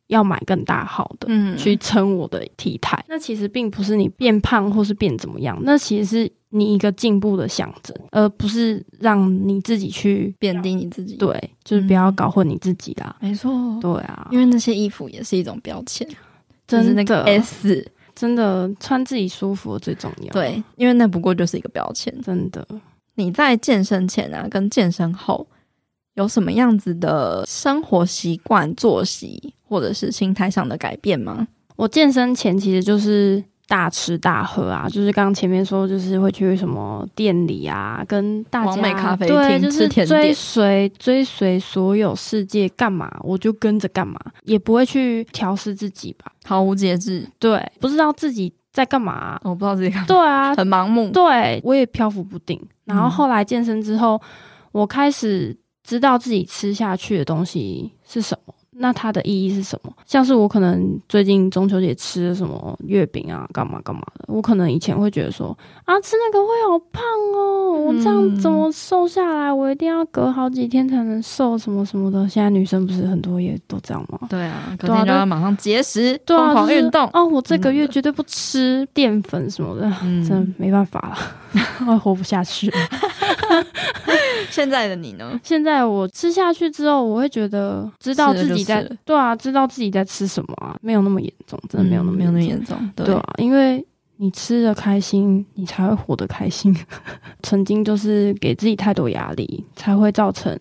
[0.06, 3.04] 要买更大号的，嗯，去撑我的体态。
[3.08, 11.16] 那其实并不是你变胖或是变怎么样，那其实是你一个进步的象征，而不是让你自己去贬低你自己。
[11.16, 13.16] 对，就是不要搞混你自己啦。
[13.20, 16.08] 没错，对啊，因为那些衣服也是一种标签。
[16.68, 20.32] 真的，就是那个 S，真的穿自己舒服最重要。
[20.32, 22.12] 对，因为那不过就是一个标签。
[22.22, 22.66] 真的，
[23.14, 25.46] 你在健身前啊，跟健身后
[26.14, 31.46] 有什么样子的生活习惯、作息，或者是心态上的改变吗？
[31.76, 33.44] 我健身前其实就是。
[33.68, 47.28] 大吃大喝啊，就是刚刚前面说，就是会去什么店里啊，跟大家美咖啡对，就是追随追随所有世界干嘛，我就跟着干嘛，也不会去调试自己吧，毫无节制。
[47.40, 50.06] 对，不知道自己在干嘛，我不知道自己干嘛。
[50.06, 51.10] 对啊，很盲目。
[51.10, 52.60] 对，我也漂浮不定。
[52.84, 54.20] 然后后来健身之后，
[54.70, 58.54] 我开始知道自己吃下去的东西是什么。
[58.78, 59.92] 那它的意义是什么？
[60.06, 64.24] 像是我可能最近中秋节吃了什么月饼啊，干嘛干嘛的。
[64.28, 67.02] 我可能以前会觉得说啊，吃那个会好胖
[67.34, 69.52] 哦，我这样怎么瘦下来？
[69.52, 72.28] 我一定要隔好几天才能瘦，什么什么的。
[72.28, 74.18] 现在女生不是很多也都这样吗？
[74.28, 77.08] 对啊，隔天就要马上节食，疯狂运动。
[77.12, 81.16] 哦，我这个月绝对不吃淀粉什么的，嗯、真的没办法了，
[81.88, 82.76] 我活不下去了。
[84.50, 85.38] 现在的你呢？
[85.42, 93.84] 现在我吃下去之后，我会觉得知道自己在对啊，知道自己在吃什么啊，没有那么严重，真的没有那么、嗯、没有那么严重，对，对啊，因为
[94.16, 96.74] 你吃的开心，你才会活得开心。
[97.42, 100.58] 曾经就是给自己太多压力，才会造成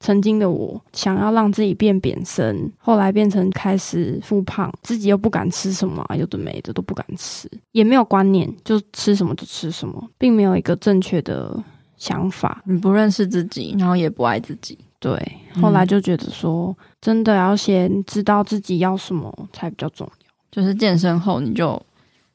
[0.00, 11.62] 曾经的我想要让自己变扁身，后来变成开始复胖，自己又不敢吃什么啊，有的没的都不敢吃，也没有观念，就吃什么就吃什么，并没有一个正确的。
[11.98, 14.78] 想法，你不认识自己，然后也不爱自己。
[15.00, 15.16] 对，
[15.60, 20.12] 后来就觉得说，真的要先知道自己要什么才比较重要。
[20.50, 21.80] 就是健身后，你就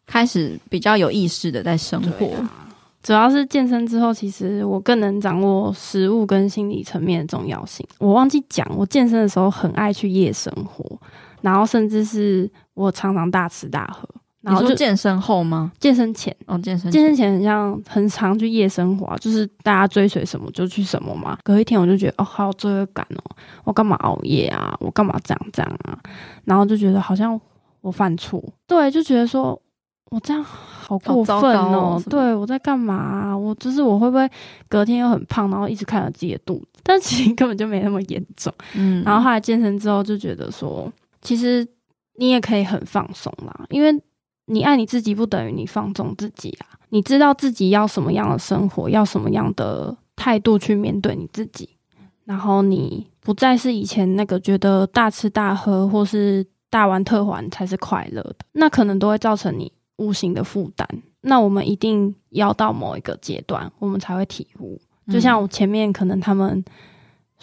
[0.05, 2.30] 开始比较有意识的在生活。
[3.01, 7.86] 主要是健身之后，其实我更能掌握食物跟心理层面的重要性。
[7.99, 10.97] 我忘记讲，我健身的时候很爱去夜生活，
[11.41, 14.07] 然后甚至是我常常大吃大喝。
[14.44, 15.72] 然后就健身后吗？
[15.80, 21.38] 健身前哦，健身前健身前很像很常去夜生活，就是大家追随什么就去什么嘛。
[21.44, 23.24] 隔一天我就觉得哦，好有罪恶感哦，
[23.64, 24.76] 我干嘛熬夜啊？
[24.80, 25.98] 我干嘛这样这样啊？
[26.46, 27.39] 然后就觉得好像
[27.82, 29.60] 我犯错，对，就觉得说。
[30.12, 32.00] 我这样好过分哦！
[32.08, 33.36] 对，我在干嘛啊？
[33.36, 34.30] 我就是我会不会
[34.70, 36.82] 隔天又很胖，然后一直看着自己的肚子？
[36.84, 38.54] 但其实根本就没那么严重。
[38.76, 40.88] 嗯，然后后来健身之后就觉得说，
[41.24, 41.68] 其实
[42.18, 43.91] 你也可以很放松啦，因为
[44.46, 46.80] 你爱你自己不等于你放纵自己啊。
[46.89, 51.70] 你知道自己要什么样的生活，要什么样的态度去面对你自己，
[52.26, 59.72] 然后你不再是以前那个觉得大吃大喝或是大玩特玩才是快乐的，那可能都会造成你。
[59.98, 60.88] 无形的负担，
[61.22, 64.82] 那我们一定要到某一个阶段，我们才会体悟。
[65.08, 66.66] 就像我前面可能他们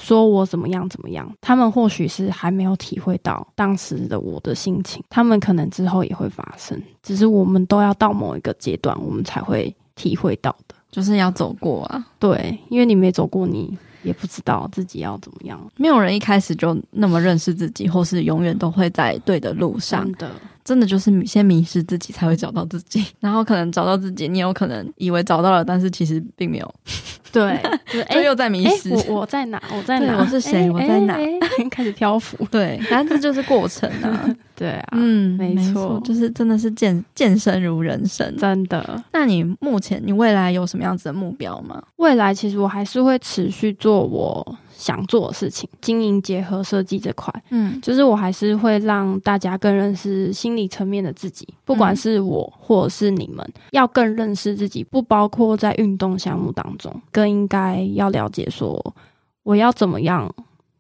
[0.01, 12.05] 说我怎么样怎么样，他们或许是还没有体会到当时的我的心情，他们可能之后也会发生，只是我们都要到某一个阶段，我们才会体会到的，就是要走过啊。
[12.19, 15.61] 对，因为你没走过，你也不知道自己要怎么样。
[15.77, 20.11] 没有人一开始就那么认识自己，或是永远都会在对的路上。
[20.13, 20.31] 的。
[20.65, 23.05] 真的就是先迷失自己，才会找到自己。
[23.21, 26.75] 然后可能找到自己，你有可能以为找到了，但是其实并没有。
[27.33, 27.61] 对，
[28.11, 28.91] 就又在迷失。
[28.91, 29.63] 欸、我我在哪？
[29.73, 30.19] 我在哪？
[30.19, 30.63] 我是谁？
[30.63, 31.17] 欸、我在哪？
[31.71, 32.37] 开始漂浮。
[32.51, 34.29] 对，但这就是过程啊。
[34.57, 39.03] 对啊，嗯，没错，就是真的是健健身如人生，真的。
[39.13, 41.83] 那你目前你未来有什么样子的目标吗？
[41.97, 47.31] 未来其实我还是会持续做我想做的事情，经营结合设计这块。
[47.51, 58.95] 嗯，就是我还是会让大家更认识心理层面的自己，不管是我或者是你们，要更认识自己，不包括在运动项目当中，更应该要了解说
[59.43, 60.35] 我要怎么样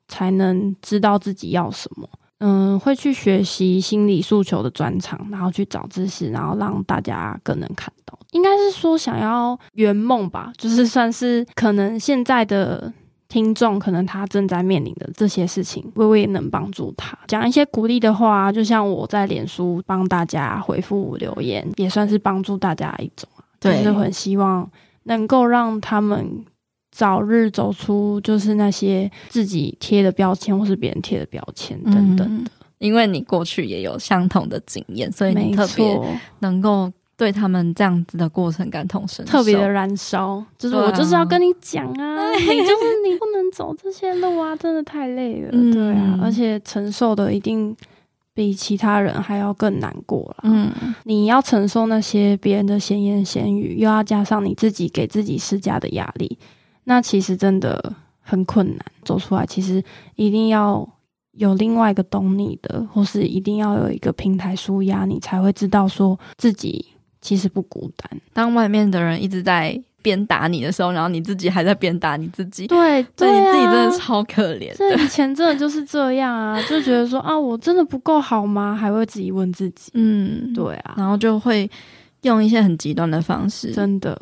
[0.09, 2.09] 才能知道自己要什么。
[2.42, 8.18] 嗯，会去学习心理诉求的专长，然后去找知识，然后让大家更能看到。
[8.30, 12.90] 应该是说想要圆梦吧，就是算是可能现在的
[13.31, 17.18] 听众，可能他正在面临的这些事情，微微也能帮助他。
[17.26, 23.26] 讲一些鼓励的话，就像我在脸书帮大家回复留言，也算是帮助大家一种。
[23.59, 24.70] 对，就是很希望
[25.05, 26.45] 能够让他们。
[26.93, 32.51] 早日走出就是那些自己贴的标签，或是别人贴的标签等等的。
[32.78, 35.97] 因为你过去也有相同的经验，所以你特别
[36.41, 40.43] 能够对他们这样子的过程感同身受，特别的燃烧。
[40.57, 45.51] 就是我就是要跟你讲啊，你就是你不能走这些路啊， 真的太累了。
[45.53, 47.77] 嗯、对啊，而且承受的一定
[48.33, 50.37] 比其他人还要更难过了。
[50.45, 50.73] 嗯，
[51.05, 56.39] 你要承受那些别人的闲言闲语，又要加上你自己给自己施加的压力。
[56.85, 57.93] 那其实真的
[58.23, 60.89] 很困难，走出来其实一定要
[61.33, 66.87] 有另外一个懂你的，或是一定要有一个平台舒压，你才会知道说自己
[67.21, 68.21] 其实不孤单。
[68.33, 74.75] 当外面的人一直在鞭打你的时候，然后你自己还在鞭打你自己，对，对，你自己真的超可怜。
[74.77, 78.75] 这以前真的就是这样啊，就觉得说啊，我真的不够好吗？
[78.75, 81.71] 还会自己问自己，嗯，对啊，然后就会
[82.23, 84.18] 用一些很极端的方式，真的，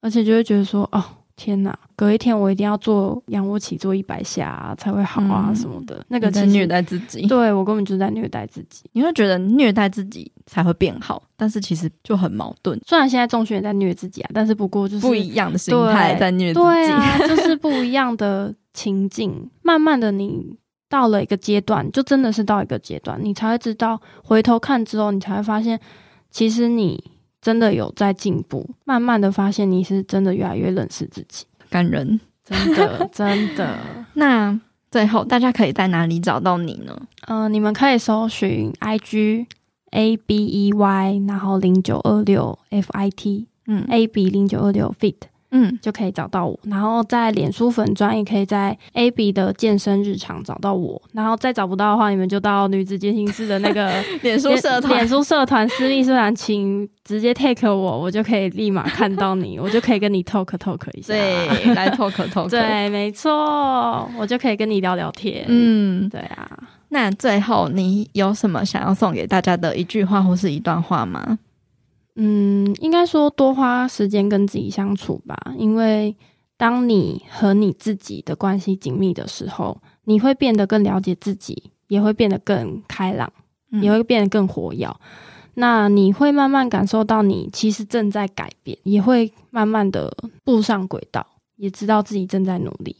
[0.00, 1.04] 而且就会觉得说哦。
[1.38, 5.94] 天呐，隔一天我一定要做仰卧起坐一百下、啊、才会好啊什么的。
[5.94, 8.82] 嗯、那个在虐待自己，对，我根本就是在虐待自己。
[8.92, 12.78] 你会觉得虐待自己才会变好，但是其实就很矛盾。
[12.84, 19.48] 虽然现在重训也在虐自己啊，但是不过就是不一样的心态在虐自己，对啊， 就是不一样的情境。
[19.62, 20.56] 慢慢的，你
[20.88, 25.78] 到了一个阶段，就真的是到一个阶段，你才会知道，回头看之后，你才会发现，
[26.30, 27.12] 其实你。
[27.48, 33.78] 真的有在进步，慢慢的发现你是真的越来越认识自己，感人，真的 真的。
[34.12, 36.94] 那最后大家可以在哪里找到你呢？
[37.26, 39.46] 嗯、呃，你们可以搜寻 IG
[39.92, 45.14] A B E Y，然后零九二六 F I T，嗯，A B 零九二六 Fit。
[45.50, 46.58] 嗯，就可以找到我。
[46.64, 51.00] 然后在脸书粉专也可以在 AB 的健身日常找到我。
[51.12, 53.90] 然后再找不到的话，你们就到女子健身室的那个
[54.22, 61.14] 脸书社团、脸书社团私密社团，请直接 take 我，我就可以立马看到你，我就可以跟你 talk talk 一下。
[61.14, 62.48] 对，来 talk talk。
[62.50, 65.44] 对，没错，我就可以跟你聊聊天。
[65.48, 66.48] 嗯，对啊。
[66.90, 71.38] 那最后你有什么想要送给大家的一句话或是一段话吗？
[72.20, 76.16] 嗯，应该说多花时间跟自己相处吧，因为
[76.56, 83.32] 当你和你自己的关系紧密的时候，你会变得更了解自己，也会变得更开朗，
[83.80, 84.88] 也会变得更活跃。
[85.54, 90.12] 那你会慢慢感受到你其实正在改变，也会慢慢的
[90.42, 92.96] 步上轨道，也知道自己正在努力。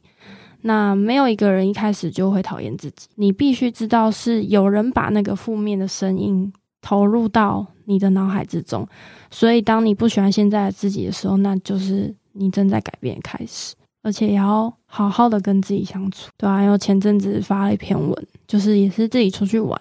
[0.63, 8.87] 那没有一个人一开始就会讨厌自己，你必须知道是有人把那个负面的声音投入到你的脑海之中，
[9.31, 19.81] 所以当你不喜欢现在的自己的时候，那就是你正在改变开始，而且也要好好的跟自己相处，对啊，因为前阵子发了一篇文，就是也是自己出去玩，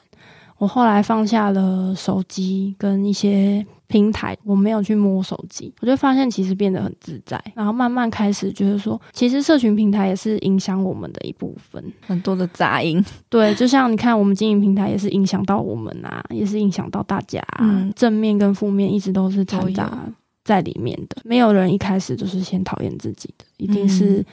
[0.57, 3.65] 我后来放下了手机跟一些。
[3.89, 13.01] 平台我没有去摸手机，我就发现其实变得很自在，然后慢慢开始觉得说，其实社群平台也是影响我们的一部分，很多的杂音。
[13.29, 17.59] 对，就像你看，我们经营平台也是影响到我们啊，也是影响到大家啊。
[17.61, 19.97] 嗯，正面跟负面一直都是掺杂
[20.43, 24.25] 在里面的，没有人一开始就是先讨厌自己的，一定是，嗯，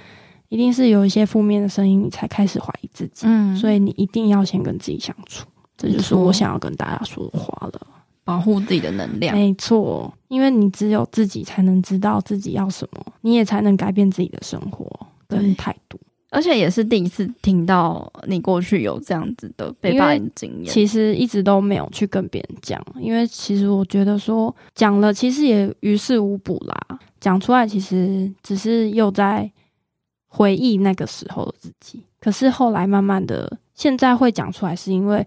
[0.49, 3.29] 一定是有一些负面的声音，你才开始怀疑自己。
[3.29, 5.47] 嗯，所以你一定要先跟自己相处，
[5.77, 7.81] 这就是我想要跟大家说的话了。
[8.25, 14.89] 保护自己的能量，没错，因为你只有自己才能知道自己要什么，你也才能改变自己的生活
[15.29, 15.99] 跟态度。
[16.31, 26.99] 而且也是第一次听到你过去有这样子的被霸凌经验，其实一直都没有去跟别人讲，因为其实我觉得说讲了，其实也于事无补啦。
[27.21, 29.49] 讲出来其实只是又在
[30.27, 32.03] 回忆那个时候的自己。
[32.19, 35.25] 可是后来慢慢的，现在会讲出来，是因为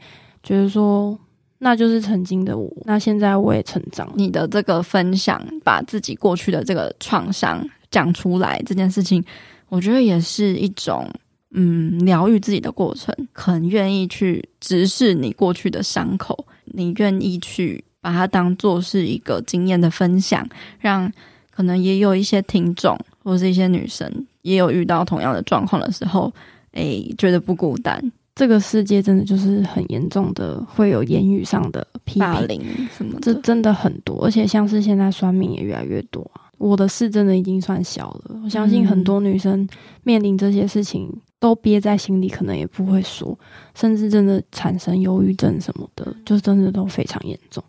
[0.47, 1.19] 觉得说。
[1.59, 4.07] 那就是曾经的我，那现在我也成长。
[4.13, 9.25] 你的这个分享，把自己过去的这个创伤讲出来，这件事情，
[9.67, 11.09] 我觉得也是一种
[11.55, 13.11] 嗯疗愈自己的过程。
[13.33, 20.47] 很愿意去直视你过去的伤口，你愿意去把它当做是一个经验的分享，
[20.79, 21.11] 让
[21.49, 24.07] 可能也有一些听众或是一些女生
[24.43, 26.31] 也有遇到同样的状况的时候，
[26.73, 27.99] 诶，觉得不孤单。
[28.37, 32.61] 这个世界真的就是很严重的，会有言语上的批评、霸凌
[32.95, 36.45] 什么的，这真的很多，而且像是现在酸民也越来越多啊。
[36.59, 39.67] 我的事真的已经算小了，我相信很多女生
[40.03, 43.35] 面临这些事情都憋在心里，可能也不会说，
[43.73, 47.63] 甚至真的产生忧郁症什么的，就真的都非常严重，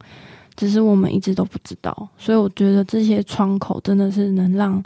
[0.55, 2.07] 只是我们一直都不知道。
[2.19, 4.83] 所以我觉得这些窗口真的是能让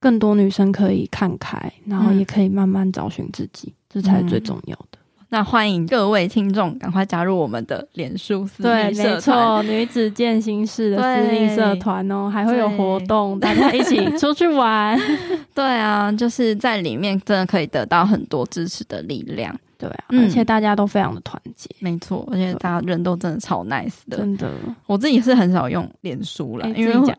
[0.00, 4.98] 更多女生可以看开，然后也可以慢慢找寻自己，这才是最重要的。
[5.32, 15.00] 那欢迎各位听众赶快加入我们的脸书私密社团，没错，女子健心室的私密社团哦，还会有活动，大家一起出去玩。
[15.54, 19.58] 对啊，就是在里面真的可以得到很多支持的力量。
[19.82, 24.48] 对啊，而且大家都非常的团结，没错，而且大家人都真的超 nice 的，真的。
[24.86, 27.16] 我自己是很少用脸书啦，因为讲，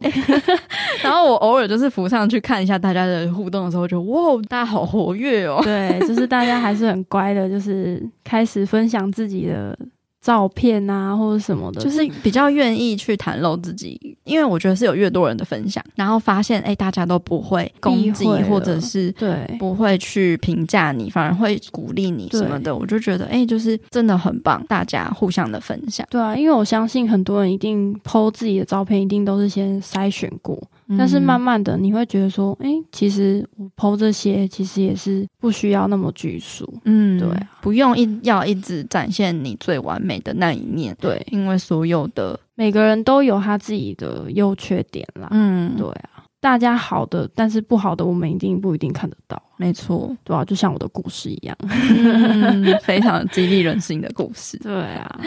[1.04, 5.60] 然后我偶尔就是浮上去看一下大家的互动的时候，就哇，大家好活跃哦。
[5.64, 9.78] 对，就是大家还是很乖的，就是开始分享自己的。
[10.24, 26.08] 照片啊，或者什么的，就是比较愿意去袒露自己，因为我觉得是有越多人的分享，然后发现哎、欸，大家都不会攻击，或者是对不会去评价你，反而会鼓励你什么的，我就觉得哎、欸，就是真的很棒，大家互相的分享。
[26.10, 30.58] 对啊，因为我相信很多人一定 po 自己的照片，一定都是先筛选过。
[30.98, 36.72] 但是慢慢的，你会觉得说，哎、欸，其实我 po 这些，其实也是不需要那么拘束。
[36.86, 40.96] 嗯，对、啊，不用一要一直展现你最完美的那一面。
[41.00, 45.28] 对，因为所有的每个人都有他自己的优缺点啦。
[45.32, 49.42] 嗯，对啊，大家好的，但是不好的，我们一定不一定看得到。
[49.58, 54.58] 没错，对啊，就像我的故事一样，嗯、非常激励人心的故事。
[54.58, 55.20] 对啊，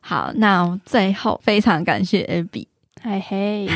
[0.00, 2.66] 好，那最后非常感谢 Abby。
[3.02, 3.66] 嘿嘿，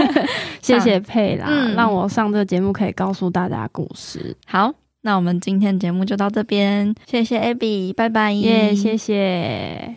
[0.62, 4.34] 谢谢佩啦，嗯、让我上这个节目可以告诉大家故事。
[4.46, 9.94] 好，那我们今天节目就到这边，谢谢 Abby，拜拜，耶，谢谢。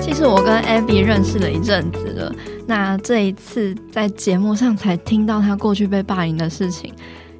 [0.00, 2.34] 其实我跟 Abby 认识了一阵子了，
[2.66, 6.92] 那这一次在节目上才听到他过去被霸凌的事情，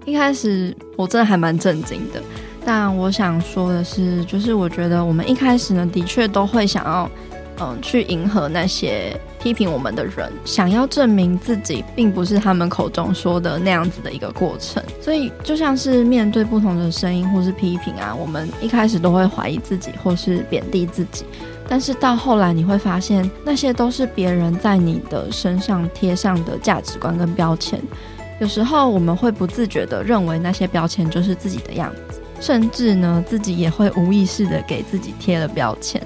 [0.04, 2.22] 一开始我真的还蛮震惊的。
[2.64, 7.10] 但我想说的是，就是我觉得我们一开始呢，的确都会想要，
[7.60, 14.82] 嗯，去迎合那些批评我们的人，想要证明自己并不是他们口中说的那样子的一个过程。
[15.00, 21.24] 所以，就像是面对不同的声音或是批评啊，我们一开始都会怀疑自己或是贬低自己。
[21.68, 27.80] 但是到后来，你会发现，那些都是别人在你的身上贴上的价值观跟标签。
[28.40, 32.20] 有时候，我们会不自觉地认为那些标签就是自己的样子。
[32.40, 36.02] 甚至呢，自己也会无意识的给自己贴了标签，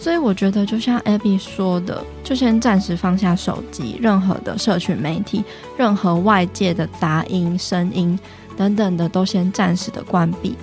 [0.00, 5.44] 所以我觉得，就像 Abby 说的，就先暂时放下手机，任何的社群媒体，
[5.76, 8.18] 任何外界的杂音声音，
[8.56, 10.56] 等等的都先暂时的关闭，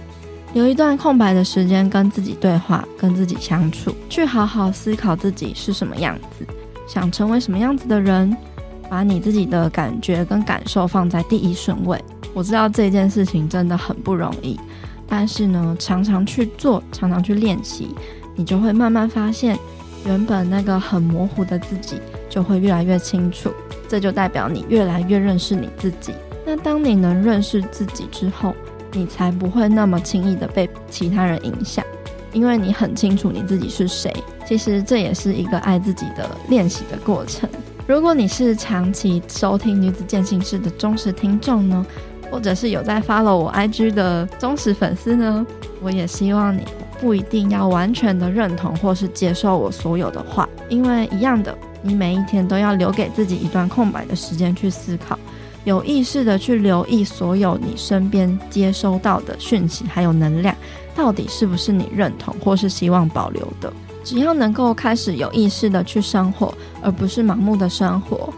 [0.54, 6.46] 留一段空白的时间跟自己对话，跟自己相处，去好好思考自己是什么样子，
[6.88, 8.36] 想成为什么样子的人，
[8.90, 11.98] 把你自己的感觉跟感受放在第一顺位。
[12.34, 14.60] 我知道这件事情真的很不容易，
[15.08, 17.90] 但是呢，常常去做，常常去练习，
[18.36, 19.58] 你就会慢慢发现，
[20.06, 21.98] 原本那个很模糊的自己
[22.30, 23.52] 就会越来越清楚。
[23.88, 26.14] 这就代表你越来越认识你自己。
[26.46, 28.56] 那当你能认识自己之后，
[28.94, 31.84] 你才不会那么轻易的被其他人影响，
[32.32, 34.14] 因为你很清楚你自己是谁。
[34.46, 37.50] 其实这也是一个爱自己的练习的过程。
[37.86, 41.86] 如果你是长期收听女子健行室的忠实听众呢，
[42.32, 45.46] 或者是有在 follow 我 IG 的忠实粉丝呢，
[45.82, 46.64] 我也希望你
[47.00, 51.56] 不一定要完全的认同或是接受我所有的话，因为一样的。
[51.84, 55.18] 你每一天都要留给自己一段空白的时间去思考，
[55.64, 60.56] 有意识的去留意所有你身边接收到的讯息，还有能量，
[60.94, 63.74] 到底是不是你认同或是希望保留的？
[64.04, 66.54] 只要能够开始有意识的去生活，
[66.84, 68.32] 而不是盲目的生活，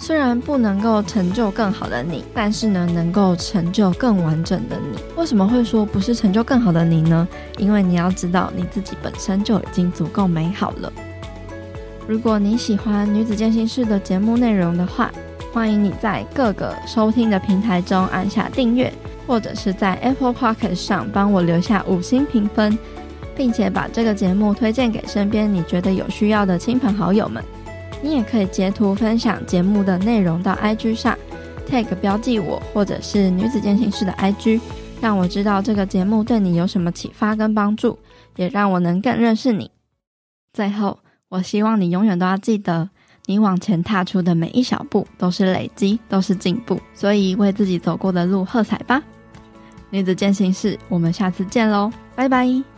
[0.00, 4.98] 虽然不能够成就更好的你，但是呢，能够成就更完整的你。
[5.16, 7.26] 为什么会说不是成就更好的你呢？
[7.58, 10.90] 因为你要知道你自己本身就已经足够美好了。
[12.06, 15.10] 如果你喜欢女子健心室的节目内容的话，
[15.52, 18.90] 欢迎你在各个收听的平台中按下订阅，
[19.26, 22.78] 或者是在 Apple Podcast 上帮我留下五星评分，
[23.36, 27.44] 并且把这个节目推荐给身边你觉得有需要的亲朋好友们。
[28.02, 31.16] 你也可以截图分享节目的内容到 IG 上
[31.68, 34.60] ，tag 标记我或者是女子健行室的 IG，
[35.00, 37.98] 让我知道这个节目对你有什么启发跟帮助，
[38.36, 39.70] 也让我能更认识你。
[40.52, 40.98] 最后。
[41.30, 42.88] 我希望你永远都要记得，
[43.26, 46.80] 你往前踏出的每一小步都是累积，都是进步。
[46.94, 49.02] 所以为自己走过的路喝彩吧！
[49.90, 52.77] 女子健行室，我们下次见喽，拜拜。